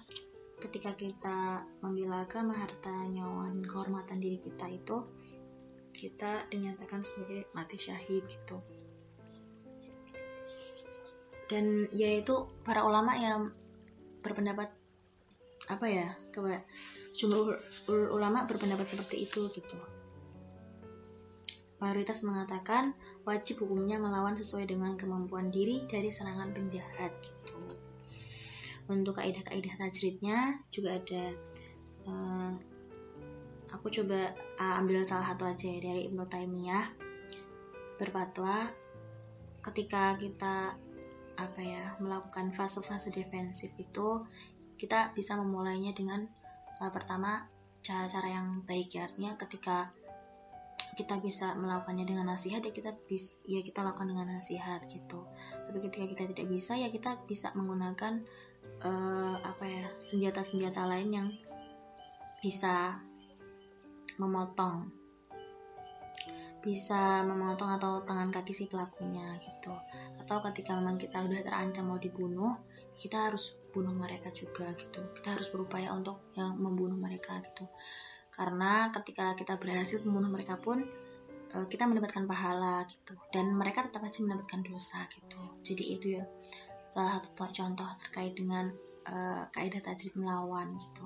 ketika 0.58 0.94
kita 0.98 1.62
membela 1.84 2.26
agama 2.26 2.58
harta 2.58 2.90
nyawa 3.06 3.46
dan 3.54 3.62
kehormatan 3.62 4.18
diri 4.18 4.42
kita 4.42 4.66
itu 4.66 5.06
kita 5.94 6.46
dinyatakan 6.50 7.02
sebagai 7.02 7.46
mati 7.54 7.78
syahid 7.78 8.26
gitu. 8.26 8.58
Dan 11.48 11.88
yaitu 11.96 12.50
para 12.62 12.84
ulama 12.84 13.16
yang 13.16 13.50
berpendapat 14.20 14.68
apa 15.68 15.86
ya 15.88 16.08
coba 16.32 16.60
jumhur 17.18 17.58
ulama 18.14 18.46
berpendapat 18.46 18.86
seperti 18.86 19.26
itu 19.26 19.48
gitu. 19.50 19.78
Mayoritas 21.78 22.26
mengatakan 22.26 22.94
wajib 23.22 23.62
hukumnya 23.62 24.02
melawan 24.02 24.34
sesuai 24.34 24.66
dengan 24.66 24.98
kemampuan 24.98 25.54
diri 25.54 25.86
dari 25.86 26.10
serangan 26.10 26.50
penjahat 26.50 27.14
untuk 28.88 29.20
kaidah-kaidah 29.20 29.74
tajridnya 29.76 30.64
juga 30.72 30.96
ada 30.96 31.24
uh, 32.08 32.52
aku 33.68 33.92
coba 33.92 34.32
uh, 34.56 34.80
ambil 34.80 35.04
salah 35.04 35.32
satu 35.32 35.44
aja 35.44 35.68
ya, 35.68 35.78
dari 35.80 36.08
Ibnu 36.08 36.24
Taimiyah. 36.24 36.86
Berfatwa 38.00 38.54
ketika 39.60 40.16
kita 40.16 40.78
apa 41.38 41.60
ya 41.62 41.94
melakukan 42.02 42.50
fase-fase 42.50 43.14
defensif 43.14 43.70
itu 43.78 44.26
kita 44.78 45.12
bisa 45.14 45.38
memulainya 45.38 45.92
dengan 45.92 46.26
uh, 46.80 46.90
pertama 46.90 47.46
cara-cara 47.84 48.32
yang 48.32 48.64
baik 48.64 48.96
ya. 48.96 49.04
Artinya 49.04 49.36
ketika 49.36 49.92
kita 50.98 51.22
bisa 51.22 51.54
melakukannya 51.54 52.10
dengan 52.10 52.26
nasihat 52.26 52.58
ya 52.58 52.74
kita 52.74 52.90
bis 53.06 53.38
ya 53.46 53.62
kita 53.62 53.86
lakukan 53.86 54.10
dengan 54.10 54.34
nasihat 54.34 54.82
gitu. 54.90 55.30
Tapi 55.68 55.78
ketika 55.86 56.06
kita 56.10 56.22
tidak 56.34 56.46
bisa 56.50 56.74
ya 56.74 56.90
kita 56.90 57.22
bisa 57.28 57.54
menggunakan 57.54 58.26
uh, 58.84 59.36
apa 59.40 59.64
ya 59.64 59.86
senjata-senjata 59.98 60.84
lain 60.86 61.10
yang 61.10 61.28
bisa 62.42 62.98
memotong. 64.18 64.90
Bisa 66.58 67.22
memotong 67.22 67.78
atau 67.78 68.02
tangan 68.02 68.34
kaki 68.34 68.52
si 68.52 68.64
pelakunya 68.66 69.38
gitu. 69.40 69.72
Atau 70.20 70.42
ketika 70.50 70.74
memang 70.74 70.98
kita 70.98 71.22
udah 71.22 71.40
terancam 71.40 71.88
mau 71.88 71.98
dibunuh 72.02 72.52
kita 72.98 73.30
harus 73.30 73.54
bunuh 73.70 73.94
mereka 73.94 74.34
juga 74.34 74.74
gitu. 74.74 75.14
Kita 75.14 75.38
harus 75.38 75.54
berupaya 75.54 75.94
untuk 75.94 76.34
yang 76.34 76.58
membunuh 76.58 76.98
mereka 76.98 77.38
gitu. 77.38 77.70
Karena 78.34 78.90
ketika 78.90 79.38
kita 79.38 79.54
berhasil 79.54 80.02
membunuh 80.02 80.34
mereka 80.34 80.58
pun 80.58 80.82
uh, 81.54 81.66
kita 81.70 81.86
mendapatkan 81.86 82.26
pahala 82.26 82.82
gitu. 82.90 83.14
Dan 83.30 83.54
mereka 83.54 83.86
tetap 83.86 84.02
aja 84.02 84.18
mendapatkan 84.18 84.66
dosa 84.66 85.06
gitu. 85.14 85.38
Jadi 85.62 85.84
itu 85.94 86.06
ya 86.18 86.26
salah 86.88 87.20
satu 87.20 87.48
contoh 87.52 87.88
terkait 88.00 88.32
dengan 88.36 88.72
uh, 89.08 89.44
kaidah 89.52 89.80
tajrid 89.84 90.16
melawan 90.16 90.76
gitu. 90.76 91.04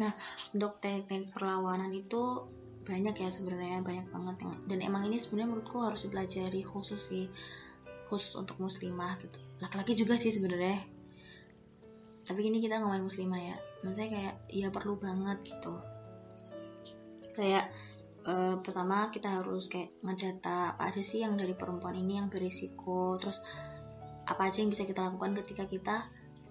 Nah 0.00 0.12
untuk 0.56 0.80
teknik 0.80 1.32
perlawanan 1.32 1.92
itu 1.92 2.48
banyak 2.80 3.12
ya 3.12 3.28
sebenarnya 3.28 3.84
banyak 3.84 4.08
banget 4.08 4.36
yang 4.40 4.54
dan 4.64 4.78
emang 4.80 5.04
ini 5.06 5.20
sebenarnya 5.20 5.52
menurutku 5.52 5.78
harus 5.84 6.08
dipelajari 6.08 6.64
khusus 6.64 7.00
sih 7.00 7.26
khusus 8.08 8.34
untuk 8.34 8.58
muslimah 8.58 9.20
gitu. 9.22 9.38
Laki-laki 9.62 9.94
juga 9.94 10.18
sih 10.18 10.34
sebenarnya. 10.34 10.82
Tapi 12.26 12.40
ini 12.46 12.58
kita 12.58 12.82
ngomongin 12.82 13.06
muslimah 13.06 13.40
ya. 13.40 13.56
Maksudnya 13.86 14.10
kayak 14.10 14.34
ya 14.50 14.68
perlu 14.74 14.98
banget 14.98 15.38
gitu. 15.46 15.78
Kayak 17.38 17.70
uh, 18.26 18.58
pertama 18.58 19.08
kita 19.14 19.40
harus 19.40 19.70
kayak 19.70 19.94
ngedata 20.02 20.74
apa 20.74 20.90
aja 20.90 21.02
sih 21.06 21.22
yang 21.22 21.38
dari 21.38 21.54
perempuan 21.54 21.94
ini 21.94 22.18
yang 22.18 22.26
berisiko 22.26 23.16
terus 23.22 23.40
apa 24.30 24.48
aja 24.48 24.62
yang 24.62 24.70
bisa 24.70 24.86
kita 24.86 25.02
lakukan 25.10 25.34
ketika 25.42 25.66
kita 25.66 25.96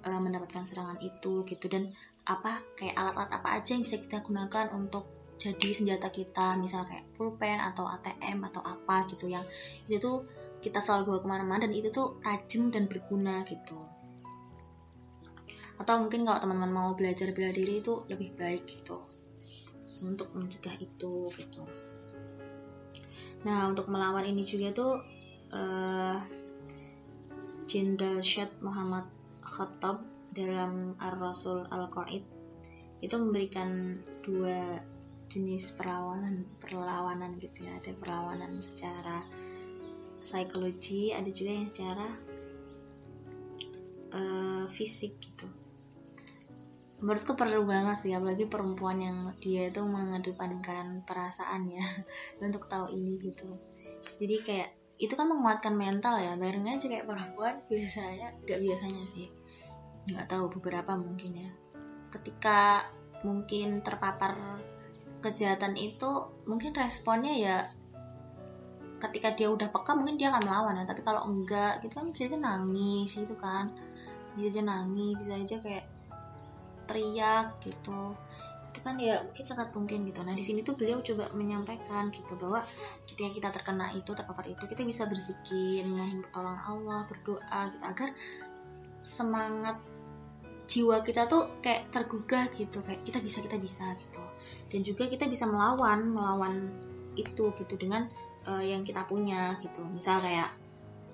uh, 0.04 0.20
mendapatkan 0.20 0.68
serangan 0.68 1.00
itu 1.00 1.48
gitu. 1.48 1.66
Dan 1.72 1.96
apa 2.28 2.60
kayak 2.76 3.00
alat-alat 3.00 3.32
apa 3.32 3.50
aja 3.56 3.80
yang 3.80 3.84
bisa 3.88 3.98
kita 3.98 4.22
gunakan 4.22 4.76
untuk 4.76 5.08
jadi 5.40 5.72
senjata 5.72 6.12
kita 6.12 6.60
misal 6.60 6.84
kayak 6.84 7.08
pulpen 7.16 7.64
atau 7.64 7.88
ATM 7.88 8.44
atau 8.52 8.60
apa 8.60 9.08
gitu 9.08 9.32
yang 9.32 9.42
itu 9.88 9.96
tuh 9.96 10.28
kita 10.60 10.84
selalu 10.84 11.16
bawa 11.16 11.20
ke 11.24 11.28
mana-mana 11.32 11.62
dan 11.64 11.72
itu 11.72 11.88
tuh 11.96 12.20
tajam 12.20 12.68
dan 12.76 12.92
berguna 12.92 13.48
gitu. 13.48 13.80
Atau 15.80 16.04
mungkin 16.04 16.28
kalau 16.28 16.44
teman-teman 16.44 16.72
mau 16.76 16.90
belajar 17.00 17.32
bela 17.32 17.56
diri 17.56 17.80
itu 17.80 18.04
lebih 18.12 18.36
baik 18.36 18.68
gitu 18.68 19.00
untuk 20.04 20.28
mencegah 20.36 20.76
itu 20.76 21.32
gitu. 21.40 21.64
Nah 23.48 23.72
untuk 23.72 23.88
melawan 23.88 24.28
ini 24.28 24.44
juga 24.44 24.76
tuh 24.76 25.00
uh, 25.56 26.20
Jenderal 27.70 28.26
Syed 28.26 28.50
Muhammad 28.66 29.06
Khattab 29.46 30.02
dalam 30.34 30.98
Ar-Rasul 30.98 31.70
Al-Qaid. 31.70 32.26
Itu 32.98 33.22
memberikan 33.22 34.02
dua 34.26 34.82
jenis 35.30 35.78
perlawanan 35.78 36.50
perlawanan 36.58 37.38
gitu 37.38 37.70
ya. 37.70 37.78
Ada 37.78 37.94
perlawanan 37.94 38.58
secara 38.58 39.22
psikologi 40.18 41.14
ada 41.14 41.30
juga 41.30 41.52
yang 41.54 41.70
secara 41.70 42.10
uh, 44.18 44.66
fisik 44.66 45.22
gitu. 45.22 45.46
Menurutku 47.06 47.38
perlu 47.38 47.70
banget 47.70 48.02
sih 48.02 48.18
apalagi 48.18 48.50
perempuan 48.50 48.98
yang 48.98 49.18
dia 49.38 49.70
itu 49.70 49.86
mengedepankan 49.86 51.06
perasaan 51.06 51.70
ya 51.70 51.86
untuk 52.42 52.66
tahu 52.66 52.90
ini 52.98 53.22
gitu. 53.22 53.62
Jadi 54.18 54.36
kayak 54.42 54.79
itu 55.00 55.16
kan 55.16 55.32
menguatkan 55.32 55.80
mental 55.80 56.20
ya. 56.20 56.36
Bareng 56.36 56.68
aja 56.68 56.86
kayak 56.92 57.08
perempuan 57.08 57.64
biasanya 57.72 58.36
gak 58.44 58.60
biasanya 58.60 59.04
sih. 59.08 59.32
Nggak 60.12 60.28
tahu 60.28 60.52
beberapa 60.60 61.00
mungkin 61.00 61.48
ya. 61.48 61.50
Ketika 62.12 62.84
mungkin 63.24 63.80
terpapar 63.80 64.60
kejahatan 65.24 65.80
itu 65.80 66.32
mungkin 66.48 66.72
responnya 66.76 67.36
ya 67.36 67.58
ketika 69.00 69.32
dia 69.32 69.48
udah 69.48 69.72
peka 69.72 69.96
mungkin 69.96 70.20
dia 70.20 70.36
akan 70.36 70.44
melawan 70.44 70.80
ya. 70.84 70.86
Tapi 70.86 71.02
kalau 71.08 71.24
enggak 71.32 71.80
gitu 71.80 71.96
kan 71.96 72.12
bisa 72.12 72.28
aja 72.28 72.38
nangis 72.38 73.16
gitu 73.16 73.40
kan. 73.40 73.72
Bisa 74.36 74.60
aja 74.60 74.62
nangis 74.68 75.16
bisa 75.16 75.40
aja 75.40 75.56
kayak 75.64 75.88
teriak 76.92 77.56
gitu 77.64 78.18
kan 78.90 78.98
ya 78.98 79.22
mungkin 79.22 79.46
sangat 79.46 79.70
mungkin 79.78 80.10
gitu. 80.10 80.26
Nah 80.26 80.34
di 80.34 80.42
sini 80.42 80.66
tuh 80.66 80.74
beliau 80.74 80.98
coba 81.06 81.30
menyampaikan 81.38 82.10
gitu 82.10 82.34
bahwa 82.42 82.66
ketika 83.06 83.30
kita 83.30 83.50
terkena 83.54 83.94
itu 83.94 84.10
terpapar 84.18 84.50
itu 84.50 84.66
kita 84.66 84.82
bisa 84.82 85.06
berzikir 85.06 85.86
memohon 85.86 86.26
Allah 86.58 87.06
berdoa 87.06 87.62
gitu 87.70 87.86
agar 87.86 88.10
semangat 89.06 89.78
jiwa 90.66 91.06
kita 91.06 91.30
tuh 91.30 91.62
kayak 91.62 91.94
tergugah 91.94 92.50
gitu 92.58 92.82
kayak 92.82 93.06
kita 93.06 93.22
bisa 93.22 93.46
kita 93.46 93.62
bisa 93.62 93.86
gitu. 94.02 94.22
Dan 94.74 94.82
juga 94.82 95.06
kita 95.06 95.30
bisa 95.30 95.46
melawan 95.46 96.10
melawan 96.10 96.74
itu 97.14 97.54
gitu 97.54 97.78
dengan 97.78 98.10
uh, 98.50 98.66
yang 98.66 98.82
kita 98.82 99.06
punya 99.06 99.62
gitu. 99.62 99.86
Misal 99.86 100.18
kayak 100.18 100.50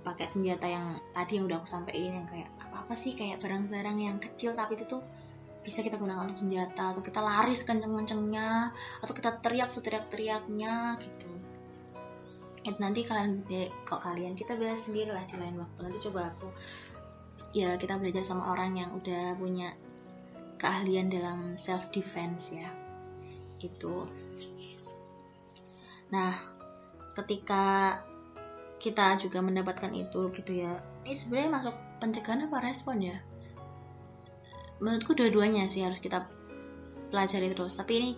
pakai 0.07 0.31
senjata 0.31 0.69
yang 0.69 1.01
tadi 1.11 1.41
yang 1.41 1.49
udah 1.49 1.59
aku 1.59 1.67
sampaikan 1.67 2.23
yang 2.23 2.27
kayak 2.29 2.47
apa 2.61 2.85
apa 2.85 2.93
sih 2.93 3.17
kayak 3.17 3.41
barang-barang 3.41 3.97
yang 3.97 4.17
kecil 4.21 4.53
tapi 4.53 4.77
itu 4.77 4.85
tuh 4.85 5.01
bisa 5.65 5.81
kita 5.81 5.97
gunakan 5.97 6.29
untuk 6.29 6.45
senjata 6.45 6.93
atau 6.93 7.01
kita 7.01 7.25
lari 7.25 7.57
kenceng-kencengnya 7.57 8.69
atau 9.01 9.13
kita 9.17 9.41
teriak 9.41 9.69
seteriak-teriaknya 9.73 11.01
gitu. 11.01 11.31
Itu 12.61 12.77
nanti 12.77 13.01
kalian 13.01 13.49
kok 13.81 14.01
kalian 14.05 14.37
kita 14.37 14.53
bahas 14.61 14.85
sendiri 14.85 15.09
lah 15.09 15.25
di 15.25 15.41
lain 15.41 15.57
waktu. 15.57 15.79
Nanti 15.81 15.99
coba 16.05 16.29
aku 16.29 16.53
ya 17.57 17.81
kita 17.81 17.97
belajar 17.97 18.21
sama 18.21 18.53
orang 18.53 18.77
yang 18.77 18.93
udah 18.93 19.33
punya 19.41 19.73
keahlian 20.61 21.09
dalam 21.09 21.57
self 21.57 21.89
defense 21.89 22.53
ya. 22.53 22.69
Itu. 23.57 24.05
Nah 26.13 26.37
ketika 27.17 27.97
kita 28.77 29.17
juga 29.17 29.41
mendapatkan 29.41 29.89
itu 29.97 30.29
gitu 30.29 30.51
ya 30.61 30.77
ini 31.07 31.15
sebenarnya 31.15 31.49
masuk 31.57 31.75
pencegahan 31.97 32.45
apa 32.45 32.61
respon 32.61 33.01
ya 33.01 33.17
menurutku 34.79 35.15
dua-duanya 35.15 35.67
sih 35.71 35.83
harus 35.83 35.99
kita 35.99 36.25
pelajari 37.09 37.51
terus. 37.51 37.79
Tapi 37.79 37.93
ini 37.95 38.09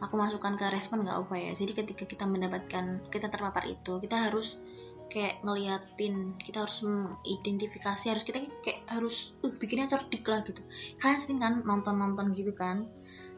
aku 0.00 0.14
masukkan 0.20 0.56
ke 0.60 0.68
respon 0.68 1.04
nggak 1.04 1.16
apa 1.26 1.34
ya. 1.40 1.50
Jadi 1.56 1.72
ketika 1.72 2.04
kita 2.04 2.24
mendapatkan 2.28 3.08
kita 3.08 3.26
terpapar 3.32 3.64
itu 3.68 3.96
kita 4.02 4.28
harus 4.28 4.60
kayak 5.06 5.38
ngeliatin 5.46 6.34
kita 6.42 6.66
harus 6.66 6.82
mengidentifikasi 6.82 8.04
harus 8.10 8.24
kita 8.26 8.42
kayak 8.58 8.82
harus 8.90 9.38
uh 9.40 9.54
bikinnya 9.54 9.86
cerdik 9.86 10.26
lah 10.26 10.42
gitu. 10.42 10.60
Kalian 10.98 11.20
sering 11.22 11.40
kan 11.40 11.54
nonton 11.62 11.96
nonton 11.96 12.34
gitu 12.34 12.52
kan? 12.52 12.90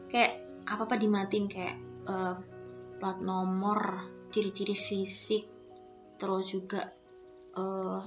Kayak 0.09 0.41
apa 0.65 0.85
apa 0.89 0.95
dimatin 0.97 1.45
kayak 1.49 1.77
uh, 2.09 2.35
plat 2.99 3.17
nomor 3.21 4.05
ciri-ciri 4.29 4.75
fisik 4.77 5.49
terus 6.19 6.51
juga 6.51 6.91
uh, 7.55 8.03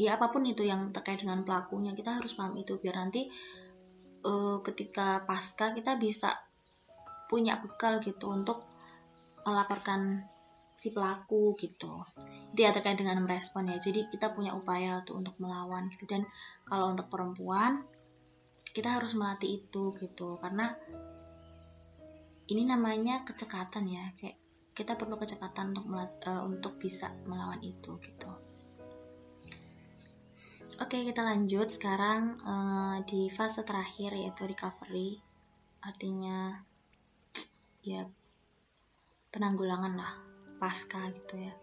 ya 0.00 0.16
apa 0.16 0.32
pun 0.32 0.42
itu 0.48 0.64
yang 0.64 0.90
terkait 0.90 1.20
dengan 1.20 1.44
pelakunya 1.44 1.92
kita 1.92 2.16
harus 2.22 2.38
paham 2.38 2.56
itu. 2.56 2.78
Biar 2.80 3.02
nanti 3.02 3.28
uh, 4.26 4.58
ketika 4.66 5.22
pasca 5.22 5.70
kita 5.70 5.94
bisa 5.94 6.34
punya 7.30 7.58
bekal 7.62 8.02
gitu 8.02 8.30
untuk 8.34 8.66
melaporkan 9.46 10.26
si 10.74 10.90
pelaku 10.92 11.54
gitu. 11.54 12.02
Itu 12.52 12.60
ya 12.60 12.74
terkait 12.74 12.98
dengan 12.98 13.22
merespon 13.22 13.70
ya. 13.70 13.78
Jadi 13.78 14.10
kita 14.10 14.34
punya 14.34 14.52
upaya 14.52 15.06
tuh 15.06 15.22
untuk 15.22 15.38
melawan 15.38 15.86
gitu. 15.94 16.04
Dan 16.10 16.26
kalau 16.66 16.90
untuk 16.92 17.06
perempuan 17.06 17.86
kita 18.74 18.98
harus 18.98 19.14
melatih 19.14 19.62
itu 19.62 19.94
gitu. 19.96 20.36
Karena 20.42 20.74
ini 22.50 22.62
namanya 22.66 23.22
kecekatan 23.22 23.86
ya. 23.88 24.04
Kayak 24.18 24.36
kita 24.76 24.92
perlu 25.00 25.16
kecekatan 25.16 25.72
untuk 25.72 25.86
uh, 25.94 26.42
untuk 26.44 26.76
bisa 26.76 27.08
melawan 27.24 27.62
itu 27.64 27.96
gitu 28.02 28.55
oke 30.76 31.08
kita 31.08 31.24
lanjut 31.24 31.72
sekarang 31.72 32.36
uh, 32.44 33.00
di 33.08 33.32
fase 33.32 33.64
terakhir 33.64 34.12
yaitu 34.12 34.44
recovery. 34.44 35.16
Artinya 35.80 36.60
ya 37.80 38.04
penanggulangan 39.32 39.96
lah 39.96 40.12
pasca 40.60 41.00
gitu 41.12 41.40
ya. 41.40 41.54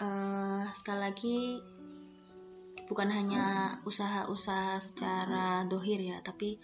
Uh, 0.00 0.64
sekali 0.72 1.00
lagi 1.04 1.38
bukan 2.88 3.12
hanya 3.12 3.76
usaha-usaha 3.84 4.80
secara 4.80 5.68
dohir 5.68 6.00
ya 6.00 6.18
tapi 6.24 6.56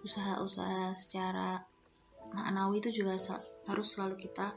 usaha-usaha 0.00 0.96
secara 0.96 1.60
maknawi 2.32 2.80
itu 2.80 3.04
juga 3.04 3.20
harus 3.68 3.86
selalu 3.92 4.16
kita 4.16 4.56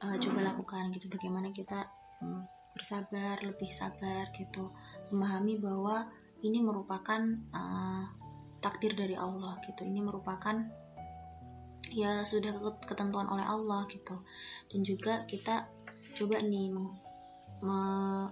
uh, 0.00 0.16
coba 0.16 0.40
lakukan 0.48 0.88
gitu. 0.96 1.12
Bagaimana 1.12 1.52
kita 1.52 1.84
um, 2.24 2.48
bersabar 2.72 3.40
lebih 3.42 3.70
sabar 3.70 4.30
gitu. 4.34 4.70
Memahami 5.10 5.58
bahwa 5.58 6.08
ini 6.40 6.64
merupakan 6.64 7.20
uh, 7.52 8.04
takdir 8.60 8.96
dari 8.96 9.16
Allah 9.16 9.58
gitu. 9.64 9.84
Ini 9.84 10.00
merupakan 10.04 10.56
ya 11.90 12.22
sudah 12.22 12.54
ketentuan 12.84 13.26
oleh 13.28 13.44
Allah 13.44 13.84
gitu. 13.88 14.22
Dan 14.70 14.84
juga 14.86 15.24
kita 15.26 15.68
coba 16.16 16.42
nih 16.42 16.72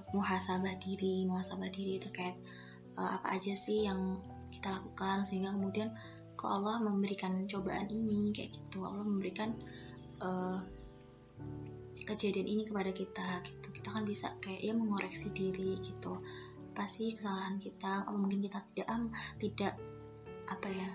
muhasabah 0.08 0.74
diri 0.80 1.28
muhasabah 1.28 1.68
diri 1.68 2.00
terkait 2.00 2.36
uh, 2.96 3.20
apa 3.20 3.36
aja 3.36 3.52
sih 3.52 3.84
yang 3.84 4.16
kita 4.48 4.72
lakukan 4.72 5.20
sehingga 5.28 5.52
kemudian 5.52 5.92
kok 6.32 6.48
Allah 6.48 6.80
memberikan 6.80 7.44
cobaan 7.44 7.90
ini 7.92 8.32
kayak 8.32 8.54
gitu. 8.54 8.86
Allah 8.86 9.04
memberikan 9.04 9.52
uh, 10.22 10.62
kejadian 12.08 12.48
ini 12.48 12.62
kepada 12.64 12.88
kita 12.96 13.44
gitu. 13.44 13.68
Kita 13.68 13.92
kan 13.92 14.08
bisa 14.08 14.32
kayak 14.40 14.64
ya 14.64 14.72
mengoreksi 14.72 15.28
diri 15.28 15.76
gitu. 15.84 16.16
Pasti 16.72 17.12
kesalahan 17.12 17.60
kita? 17.60 18.08
Oh, 18.08 18.16
mungkin 18.16 18.40
kita 18.40 18.64
tidak 18.72 18.88
am 18.88 19.12
tidak 19.36 19.76
apa 20.48 20.68
ya 20.72 20.88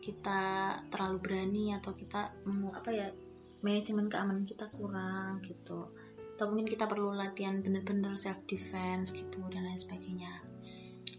kita 0.00 0.40
terlalu 0.88 1.18
berani 1.20 1.76
atau 1.76 1.92
kita 1.92 2.32
apa 2.72 2.90
ya 2.94 3.12
manajemen 3.60 4.08
keamanan 4.08 4.48
kita 4.48 4.72
kurang 4.72 5.44
gitu. 5.44 5.92
Atau 6.38 6.54
mungkin 6.54 6.70
kita 6.70 6.88
perlu 6.88 7.12
latihan 7.12 7.60
bener-bener 7.60 8.14
self 8.16 8.46
defense 8.48 9.12
gitu 9.12 9.44
dan 9.52 9.68
lain 9.68 9.76
sebagainya. 9.76 10.32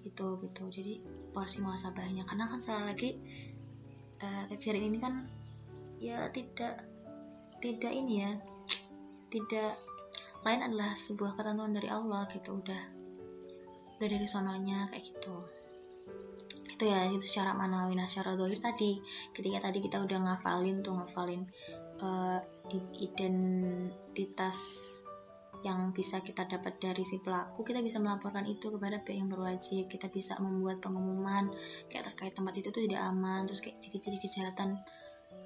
Itu 0.02 0.42
gitu. 0.42 0.74
Jadi 0.74 1.04
porsi 1.30 1.62
muasabahnya 1.62 2.26
karena 2.26 2.50
kan 2.50 2.64
saya 2.64 2.88
lagi 2.90 3.14
uh, 4.24 4.44
kejadian 4.50 4.96
ini 4.96 4.98
kan 4.98 5.14
ya 6.00 6.32
tidak 6.32 6.88
tidak 7.60 7.92
ini 7.92 8.24
ya 8.24 8.32
tidak 9.30 9.72
lain 10.42 10.62
adalah 10.66 10.92
sebuah 10.96 11.36
ketentuan 11.38 11.76
dari 11.76 11.90
Allah 11.92 12.26
gitu 12.32 12.60
udah 12.60 12.84
udah 14.00 14.08
dari 14.08 14.28
sononya 14.28 14.88
kayak 14.88 15.04
gitu. 15.04 15.44
Itu 16.72 16.84
ya 16.88 17.12
itu 17.12 17.20
secara 17.20 17.52
manawi. 17.52 18.00
Nah 18.00 18.08
secara 18.08 18.40
dohir 18.40 18.56
tadi 18.56 19.04
ketika 19.36 19.68
tadi 19.68 19.84
kita 19.84 20.00
udah 20.00 20.20
ngafalin 20.24 20.80
tuh 20.80 20.96
ngafalin 20.96 21.44
uh, 22.00 22.40
identitas 22.96 24.60
yang 25.60 25.92
bisa 25.92 26.24
kita 26.24 26.48
dapat 26.48 26.80
dari 26.80 27.04
si 27.04 27.20
pelaku 27.20 27.68
kita 27.68 27.84
bisa 27.84 28.00
melaporkan 28.00 28.48
itu 28.48 28.72
kepada 28.72 29.04
pihak 29.04 29.20
yang 29.20 29.28
berwajib. 29.28 29.92
Kita 29.92 30.08
bisa 30.08 30.40
membuat 30.40 30.80
pengumuman 30.80 31.52
kayak 31.92 32.16
terkait 32.16 32.32
tempat 32.32 32.56
itu 32.56 32.72
tuh 32.72 32.88
tidak 32.88 33.04
aman 33.04 33.44
terus 33.44 33.60
kayak 33.60 33.84
ciri-ciri 33.84 34.16
kejahatan 34.24 34.80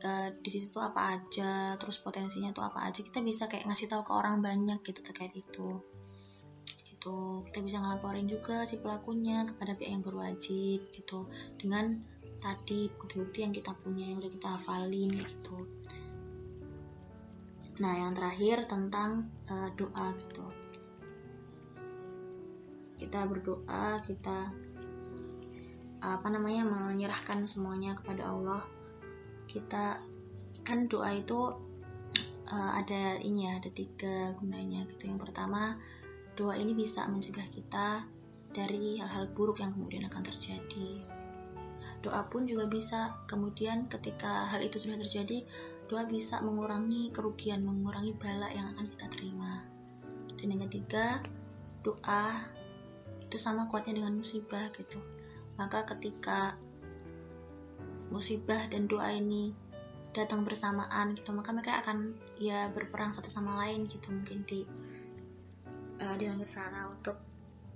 uh, 0.03 0.29
di 0.35 0.49
situ 0.51 0.69
tuh 0.69 0.83
apa 0.83 1.17
aja 1.17 1.79
terus 1.79 1.97
potensinya 2.03 2.51
tuh 2.51 2.67
apa 2.67 2.85
aja 2.85 2.99
kita 3.01 3.23
bisa 3.23 3.49
kayak 3.49 3.65
ngasih 3.65 3.87
tahu 3.89 4.03
ke 4.03 4.13
orang 4.13 4.43
banyak 4.43 4.79
gitu 4.83 5.01
terkait 5.01 5.33
itu 5.33 5.81
itu 6.91 7.15
kita 7.51 7.59
bisa 7.59 7.83
ngelaporin 7.83 8.27
juga 8.27 8.63
si 8.63 8.79
pelakunya 8.79 9.43
kepada 9.43 9.75
pihak 9.75 9.91
yang 9.91 10.03
berwajib 10.05 10.79
gitu 10.93 11.27
dengan 11.59 11.99
tadi 12.39 12.91
bukti-bukti 12.95 13.43
yang 13.43 13.55
kita 13.55 13.71
punya 13.75 14.11
yang 14.11 14.23
udah 14.23 14.31
kita 14.31 14.47
hafalin 14.55 15.11
gitu 15.15 15.67
Nah, 17.81 17.93
yang 17.97 18.13
terakhir 18.13 18.69
tentang 18.69 19.33
uh, 19.49 19.69
doa 19.73 20.13
gitu. 20.13 20.45
Kita 23.01 23.25
berdoa, 23.25 23.97
kita 24.05 24.53
apa 26.03 26.27
namanya 26.29 26.67
menyerahkan 26.67 27.49
semuanya 27.49 27.97
kepada 27.97 28.29
Allah. 28.29 28.61
Kita 29.53 30.01
kan 30.65 30.89
doa 30.89 31.13
itu 31.13 31.53
uh, 32.49 32.71
ada 32.73 33.21
ini 33.21 33.45
ya, 33.45 33.61
ada 33.61 33.69
tiga 33.69 34.33
gunanya 34.41 34.89
gitu. 34.89 35.13
Yang 35.13 35.29
pertama, 35.29 35.77
doa 36.33 36.57
ini 36.57 36.73
bisa 36.73 37.05
mencegah 37.05 37.45
kita 37.53 38.09
dari 38.49 38.97
hal-hal 38.97 39.29
buruk 39.29 39.61
yang 39.61 39.69
kemudian 39.69 40.09
akan 40.09 40.25
terjadi. 40.25 41.05
Doa 42.01 42.27
pun 42.27 42.49
juga 42.49 42.65
bisa 42.65 43.21
kemudian 43.29 43.87
ketika 43.87 44.49
hal 44.49 44.59
itu 44.65 44.81
sudah 44.81 44.97
terjadi, 44.99 45.45
doa 45.87 46.03
bisa 46.03 46.41
mengurangi 46.41 47.13
kerugian, 47.13 47.63
mengurangi 47.63 48.11
bala 48.17 48.49
yang 48.51 48.73
akan 48.75 48.89
kita 48.89 49.07
terima. 49.13 49.63
Dan 50.35 50.57
yang 50.57 50.61
ketiga, 50.67 51.21
doa 51.79 52.43
itu 53.23 53.37
sama 53.39 53.71
kuatnya 53.71 54.03
dengan 54.03 54.19
musibah 54.19 54.67
gitu. 54.75 54.99
Maka 55.55 55.87
ketika 55.95 56.59
musibah 58.11 58.59
dan 58.67 58.89
doa 58.89 59.13
ini 59.13 59.53
datang 60.13 60.45
bersamaan 60.45 61.17
gitu, 61.17 61.33
maka 61.33 61.51
mereka 61.51 61.81
akan 61.81 62.13
ya 62.37 62.69
berperang 62.69 63.11
satu 63.11 63.27
sama 63.27 63.57
lain 63.65 63.89
gitu. 63.89 64.13
Mungkin 64.13 64.45
di 64.45 64.61
uh, 65.99 66.15
di 66.15 66.25
langit 66.29 66.47
sana 66.47 66.89
untuk 66.91 67.17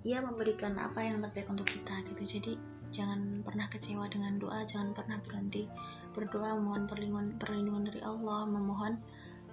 ya 0.06 0.22
memberikan 0.22 0.78
apa 0.78 1.02
yang 1.02 1.20
terbaik 1.20 1.50
untuk 1.50 1.68
kita 1.68 2.06
gitu. 2.13 2.24
Jadi 2.38 2.54
jangan 2.94 3.42
pernah 3.44 3.68
kecewa 3.68 4.06
dengan 4.08 4.38
doa, 4.38 4.63
jangan 4.63 4.94
pernah 4.94 5.18
berhenti 5.20 5.66
berdoa. 6.13 6.56
Memohon 6.56 6.86
perlindungan, 6.86 7.28
perlindungan 7.42 7.84
dari 7.90 8.02
Allah. 8.06 8.46
Memohon 8.46 8.94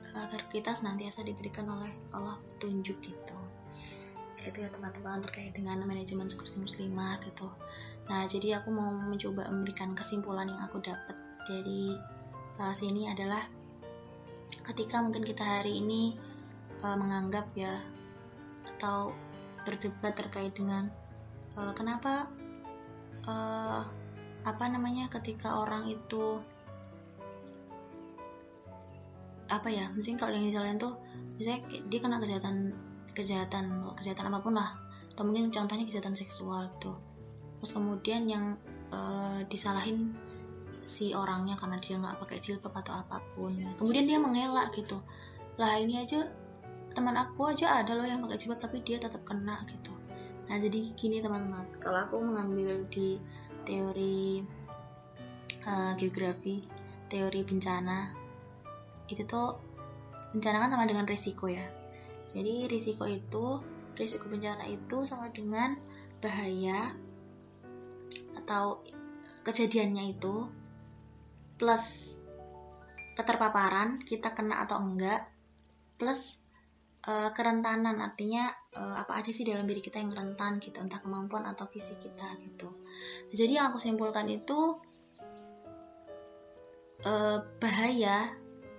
eh, 0.05 0.17
agar 0.21 0.43
kita 0.53 0.77
senantiasa 0.77 1.25
diberikan 1.25 1.67
oleh 1.73 1.91
Allah 2.13 2.37
petunjuk 2.55 3.01
gitu. 3.01 3.37
Itu 4.45 4.61
ya 4.61 4.69
teman-teman 4.69 5.25
terkait 5.25 5.57
dengan 5.57 5.81
manajemen 5.89 6.29
seperti 6.29 6.61
muslimah 6.61 7.17
gitu 7.25 7.49
nah 8.05 8.29
jadi 8.29 8.61
aku 8.61 8.69
mau 8.69 8.93
mencoba 8.93 9.49
memberikan 9.49 9.97
kesimpulan 9.97 10.49
yang 10.49 10.61
aku 10.61 10.81
dapat. 10.85 11.17
Dari 11.45 11.93
bahas 12.57 12.81
ini 12.85 13.09
adalah 13.09 13.41
ketika 14.65 15.01
mungkin 15.01 15.25
kita 15.25 15.45
hari 15.45 15.81
ini 15.81 16.17
uh, 16.85 16.97
menganggap 16.97 17.49
ya 17.57 17.81
atau 18.65 19.13
berdebat 19.65 20.17
terkait 20.17 20.53
dengan 20.57 20.89
uh, 21.57 21.73
kenapa 21.77 22.29
uh, 23.29 23.85
apa 24.45 24.65
namanya 24.69 25.09
ketika 25.09 25.61
orang 25.61 25.89
itu 25.89 26.41
apa 29.49 29.69
ya 29.69 29.93
mungkin 29.93 30.17
kalau 30.17 30.33
yang 30.33 30.49
jalan 30.49 30.81
tuh 30.81 30.97
misalnya 31.37 31.69
dia 31.89 32.01
kena 32.01 32.17
kejahatan 32.21 32.73
kejahatan 33.13 33.93
kejahatan 33.97 34.29
apa 34.33 34.41
pun 34.41 34.57
lah. 34.57 34.77
Atau 35.15 35.31
mungkin 35.31 35.55
contohnya 35.55 35.87
kejahatan 35.87 36.17
seksual 36.19 36.73
gitu 36.75 37.14
terus 37.65 37.81
kemudian 37.81 38.29
yang 38.29 38.61
uh, 38.93 39.41
disalahin 39.49 40.13
si 40.85 41.17
orangnya 41.17 41.57
karena 41.57 41.81
dia 41.81 41.97
nggak 41.97 42.21
pakai 42.21 42.37
jilbab 42.45 42.77
atau 42.77 43.01
apa 43.01 43.25
pun. 43.33 43.57
Kemudian 43.81 44.05
dia 44.05 44.21
mengelak 44.21 44.69
gitu. 44.77 45.01
Lah 45.57 45.81
ini 45.81 45.97
aja 45.97 46.29
teman 46.93 47.17
aku 47.17 47.49
aja 47.49 47.81
ada 47.81 47.97
loh 47.97 48.05
yang 48.05 48.21
pakai 48.21 48.37
jilbab 48.37 48.61
tapi 48.61 48.85
dia 48.85 49.01
tetap 49.01 49.25
kena 49.25 49.65
gitu. 49.65 49.97
Nah 50.45 50.61
jadi 50.61 50.93
gini 50.93 51.25
teman-teman. 51.25 51.65
Kalau 51.81 52.05
aku 52.05 52.21
mengambil 52.21 52.85
di 52.93 53.17
teori 53.65 54.45
uh, 55.65 55.97
geografi 55.97 56.61
teori 57.09 57.49
bencana 57.49 58.13
itu 59.09 59.25
tuh 59.25 59.57
bencana 60.37 60.69
kan 60.69 60.77
sama 60.77 60.85
dengan 60.85 61.09
risiko 61.09 61.49
ya. 61.49 61.65
Jadi 62.29 62.69
risiko 62.69 63.09
itu 63.09 63.65
risiko 63.97 64.29
bencana 64.29 64.69
itu 64.69 65.09
sama 65.09 65.33
dengan 65.33 65.81
bahaya 66.21 66.93
atau 68.45 68.85
kejadiannya 69.49 70.13
itu 70.13 70.53
plus 71.57 72.21
keterpaparan 73.17 74.05
kita 74.05 74.37
kena 74.37 74.69
atau 74.69 74.85
enggak 74.85 75.25
plus 75.97 76.45
uh, 77.09 77.31
kerentanan 77.33 78.05
artinya 78.05 78.53
uh, 78.77 79.01
apa 79.01 79.17
aja 79.17 79.31
sih 79.33 79.49
dalam 79.49 79.65
diri 79.65 79.81
kita 79.81 80.03
yang 80.03 80.13
rentan 80.13 80.61
gitu 80.61 80.85
entah 80.85 81.01
kemampuan 81.01 81.49
atau 81.49 81.65
fisik 81.71 82.05
kita 82.05 82.27
gitu. 82.45 82.69
Jadi 83.33 83.57
yang 83.57 83.73
aku 83.73 83.81
simpulkan 83.81 84.29
itu 84.29 84.77
uh, 87.07 87.39
bahaya 87.63 88.29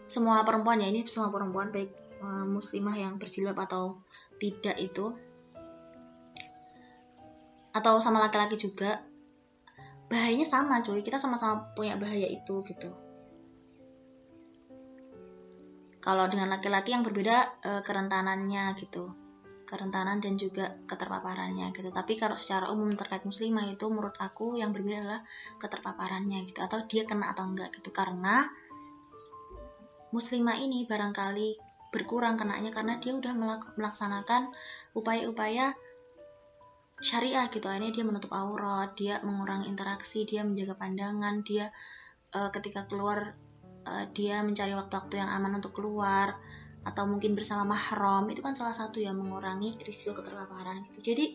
semua 0.05 0.45
perempuan 0.45 0.83
ya 0.83 0.93
ini 0.93 1.07
semua 1.09 1.33
perempuan 1.33 1.73
baik 1.73 1.89
uh, 2.21 2.45
muslimah 2.45 2.93
yang 2.93 3.17
berjilbab 3.17 3.57
atau 3.65 4.03
tidak 4.37 4.77
itu 4.77 5.15
atau 7.75 7.99
sama 7.99 8.23
laki-laki 8.23 8.55
juga 8.55 9.03
bahayanya 10.11 10.47
sama 10.47 10.81
cuy. 10.85 11.01
Kita 11.01 11.17
sama-sama 11.17 11.73
punya 11.73 11.97
bahaya 11.97 12.27
itu 12.29 12.61
gitu. 12.65 12.89
Kalau 16.05 16.29
dengan 16.29 16.53
laki-laki 16.53 16.93
yang 16.93 17.01
berbeda 17.01 17.37
uh, 17.65 17.81
kerentanannya 17.81 18.77
gitu. 18.77 19.09
Kerentanan 19.65 20.21
dan 20.21 20.37
juga 20.37 20.77
keterpaparannya 20.85 21.73
gitu. 21.73 21.89
Tapi 21.89 22.13
kalau 22.21 22.37
secara 22.37 22.69
umum 22.69 22.93
terkait 22.93 23.25
muslimah 23.25 23.65
itu 23.65 23.89
menurut 23.89 24.13
aku 24.21 24.61
yang 24.61 24.69
berbeda 24.69 25.01
adalah 25.01 25.21
keterpaparannya 25.57 26.45
gitu. 26.45 26.61
Atau 26.61 26.85
dia 26.85 27.09
kena 27.09 27.33
atau 27.33 27.49
enggak 27.49 27.73
gitu. 27.73 27.89
Karena 27.89 28.45
muslimah 30.13 30.61
ini 30.61 30.85
barangkali 30.85 31.57
berkurang 31.89 32.35
kenanya 32.35 32.69
karena 32.75 32.99
dia 32.99 33.15
udah 33.15 33.33
melaksanakan 33.79 34.51
upaya-upaya 34.93 35.71
syariah 36.99 37.47
gitu. 37.51 37.67
Akhirnya 37.67 37.91
dia 37.91 38.05
menutup 38.07 38.31
aurat 38.31 38.95
dia 38.95 39.19
mengurangi 39.23 39.67
interaksi 39.67 40.23
dia 40.23 40.47
menjaga 40.47 40.79
pandangan 40.79 41.43
dia 41.43 41.71
uh, 42.35 42.49
ketika 42.51 42.87
keluar 42.87 43.35
uh, 43.87 44.05
dia 44.11 44.41
mencari 44.43 44.71
waktu-waktu 44.75 45.19
yang 45.19 45.29
aman 45.31 45.59
untuk 45.59 45.75
keluar 45.75 46.39
atau 46.85 47.09
mungkin 47.09 47.33
bersama 47.33 47.65
mahram 47.73 48.29
itu 48.29 48.45
kan 48.45 48.53
salah 48.53 48.73
satu 48.73 49.01
yang 49.01 49.17
mengurangi 49.17 49.73
risiko 49.81 50.13
keterpaparan 50.13 50.85
gitu. 50.85 51.13
Jadi 51.13 51.25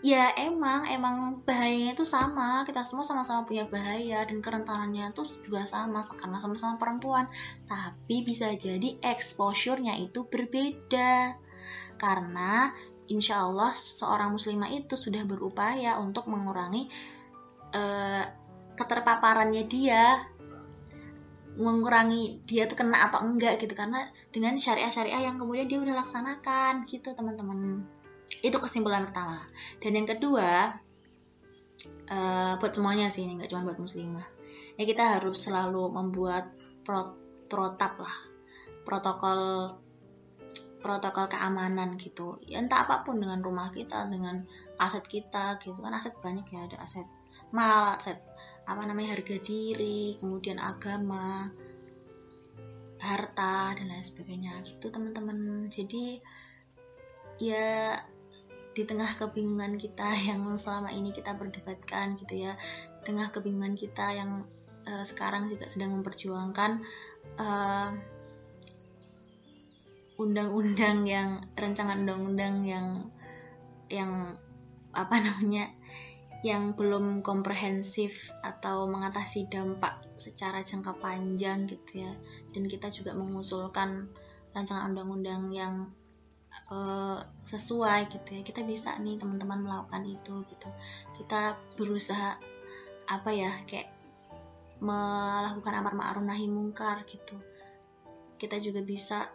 ya 0.00 0.32
emang 0.40 0.88
emang 0.88 1.42
bahayanya 1.42 1.98
itu 1.98 2.06
sama. 2.06 2.62
Kita 2.64 2.86
semua 2.86 3.02
sama-sama 3.02 3.44
punya 3.44 3.66
bahaya 3.66 4.22
dan 4.22 4.38
kerentanannya 4.38 5.10
itu 5.10 5.26
juga 5.44 5.66
sama 5.66 6.00
karena 6.06 6.38
sama-sama 6.38 6.78
perempuan. 6.78 7.26
Tapi 7.66 8.22
bisa 8.22 8.54
jadi 8.54 8.96
exposure-nya 9.02 9.98
itu 9.98 10.24
berbeda. 10.30 11.34
Karena 12.00 12.72
insya 13.10 13.42
Allah 13.42 13.74
seorang 13.74 14.30
muslimah 14.38 14.70
itu 14.70 14.94
sudah 14.94 15.26
berupaya 15.26 15.98
untuk 15.98 16.30
mengurangi 16.30 16.86
uh, 17.74 18.24
keterpaparannya 18.78 19.66
dia. 19.66 20.16
Mengurangi 21.58 22.40
dia 22.46 22.70
tuh 22.70 22.78
kena 22.78 23.10
atau 23.10 23.26
enggak 23.26 23.58
gitu 23.58 23.74
karena 23.74 24.06
dengan 24.30 24.56
syariah-syariah 24.56 25.26
yang 25.26 25.36
kemudian 25.36 25.66
dia 25.66 25.82
udah 25.82 25.98
laksanakan 25.98 26.86
gitu 26.86 27.12
teman-teman. 27.12 27.84
Itu 28.40 28.62
kesimpulan 28.62 29.10
pertama. 29.10 29.42
Dan 29.82 29.98
yang 29.98 30.06
kedua 30.06 30.78
uh, 32.08 32.52
buat 32.56 32.72
semuanya 32.72 33.10
sih 33.10 33.26
nggak 33.26 33.50
cuma 33.50 33.66
buat 33.66 33.82
muslimah. 33.82 34.24
Ya 34.78 34.86
kita 34.86 35.18
harus 35.18 35.42
selalu 35.42 35.90
membuat 35.90 36.54
pro 36.86 37.18
protap 37.50 37.98
lah. 37.98 38.16
Protokol 38.86 39.74
protokol 40.80 41.28
keamanan 41.28 41.94
gitu. 42.00 42.40
Ya 42.44 42.60
entah 42.60 42.88
apa 42.88 43.04
pun 43.04 43.20
dengan 43.20 43.40
rumah 43.44 43.68
kita 43.70 44.08
dengan 44.08 44.44
aset 44.80 45.04
kita 45.06 45.60
gitu. 45.60 45.78
Kan 45.80 45.94
aset 45.94 46.16
banyak 46.18 46.48
ya 46.50 46.66
ada 46.66 46.76
aset 46.82 47.06
mal 47.54 47.98
set 47.98 48.20
apa 48.64 48.82
namanya 48.86 49.18
harga 49.18 49.36
diri 49.42 50.14
kemudian 50.20 50.58
agama 50.62 51.48
harta 53.00 53.76
dan 53.76 53.86
lain 53.88 54.04
sebagainya. 54.04 54.52
Gitu 54.64 54.88
teman-teman. 54.88 55.68
Jadi 55.68 56.20
ya 57.40 57.96
di 58.70 58.82
tengah 58.86 59.08
kebingungan 59.18 59.76
kita 59.76 60.08
yang 60.28 60.44
selama 60.56 60.92
ini 60.92 61.12
kita 61.12 61.36
perdebatkan 61.36 62.16
gitu 62.20 62.48
ya 62.48 62.54
tengah 63.04 63.32
kebingungan 63.32 63.74
kita 63.74 64.12
yang 64.12 64.44
uh, 64.86 65.04
sekarang 65.04 65.48
juga 65.48 65.66
sedang 65.66 65.96
memperjuangkan 65.98 66.84
uh, 67.40 67.88
undang-undang 70.20 71.08
yang 71.08 71.40
rancangan 71.56 72.04
undang-undang 72.04 72.68
yang 72.68 72.86
yang 73.88 74.36
apa 74.92 75.16
namanya 75.18 75.72
yang 76.40 76.72
belum 76.72 77.20
komprehensif 77.20 78.32
atau 78.40 78.88
mengatasi 78.88 79.48
dampak 79.52 80.00
secara 80.16 80.64
jangka 80.64 80.96
panjang 80.96 81.68
gitu 81.68 82.04
ya. 82.04 82.12
Dan 82.52 82.64
kita 82.68 82.88
juga 82.88 83.12
mengusulkan 83.12 84.08
rancangan 84.56 84.92
undang-undang 84.92 85.52
yang 85.52 85.74
uh, 86.72 87.20
sesuai 87.44 88.08
gitu 88.08 88.40
ya. 88.40 88.42
Kita 88.44 88.64
bisa 88.64 88.96
nih 89.04 89.20
teman-teman 89.20 89.68
melakukan 89.68 90.04
itu 90.08 90.44
gitu. 90.48 90.68
Kita 91.20 91.60
berusaha 91.76 92.40
apa 93.10 93.30
ya 93.36 93.52
kayak 93.68 93.92
melakukan 94.80 95.76
amar 95.76 95.92
ma'ruf 95.92 96.24
nahi 96.24 96.48
mungkar 96.48 97.04
gitu. 97.04 97.36
Kita 98.40 98.56
juga 98.56 98.80
bisa 98.80 99.28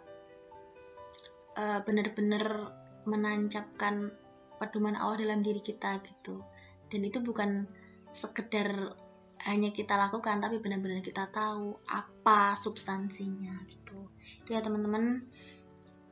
uh, 1.55 1.79
benar-benar 1.83 2.71
menancapkan 3.07 4.11
pedoman 4.57 4.95
Allah 4.95 5.19
dalam 5.19 5.43
diri 5.43 5.59
kita 5.59 5.99
gitu. 6.03 6.43
Dan 6.87 7.01
itu 7.03 7.19
bukan 7.19 7.67
sekedar 8.15 8.95
hanya 9.45 9.69
kita 9.75 9.99
lakukan 9.99 10.39
tapi 10.39 10.63
benar-benar 10.63 11.03
kita 11.03 11.27
tahu 11.29 11.75
apa 11.91 12.55
substansinya 12.55 13.61
gitu. 13.67 14.09
Itu 14.43 14.55
ya 14.55 14.61
teman-teman. 14.63 15.23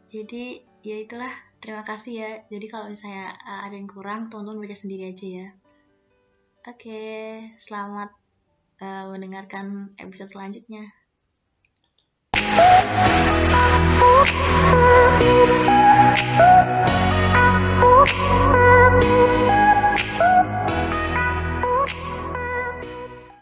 Jadi 0.07 0.61
ya 0.83 0.97
itulah. 0.99 1.31
Terima 1.63 1.79
kasih 1.79 2.13
ya. 2.19 2.31
Jadi 2.51 2.65
kalau 2.67 2.91
misalnya 2.91 3.31
uh, 3.47 3.63
ada 3.63 3.79
yang 3.79 3.87
kurang 3.87 4.27
tonton 4.27 4.59
baca 4.59 4.75
sendiri 4.75 5.15
aja 5.15 5.27
ya. 5.27 5.47
Oke 6.63 6.87
okay, 6.87 7.23
selamat 7.59 8.11
uh, 8.83 9.11
mendengarkan 9.11 9.95
episode 9.99 10.31
selanjutnya. 10.31 10.91
Oh 15.25 16.52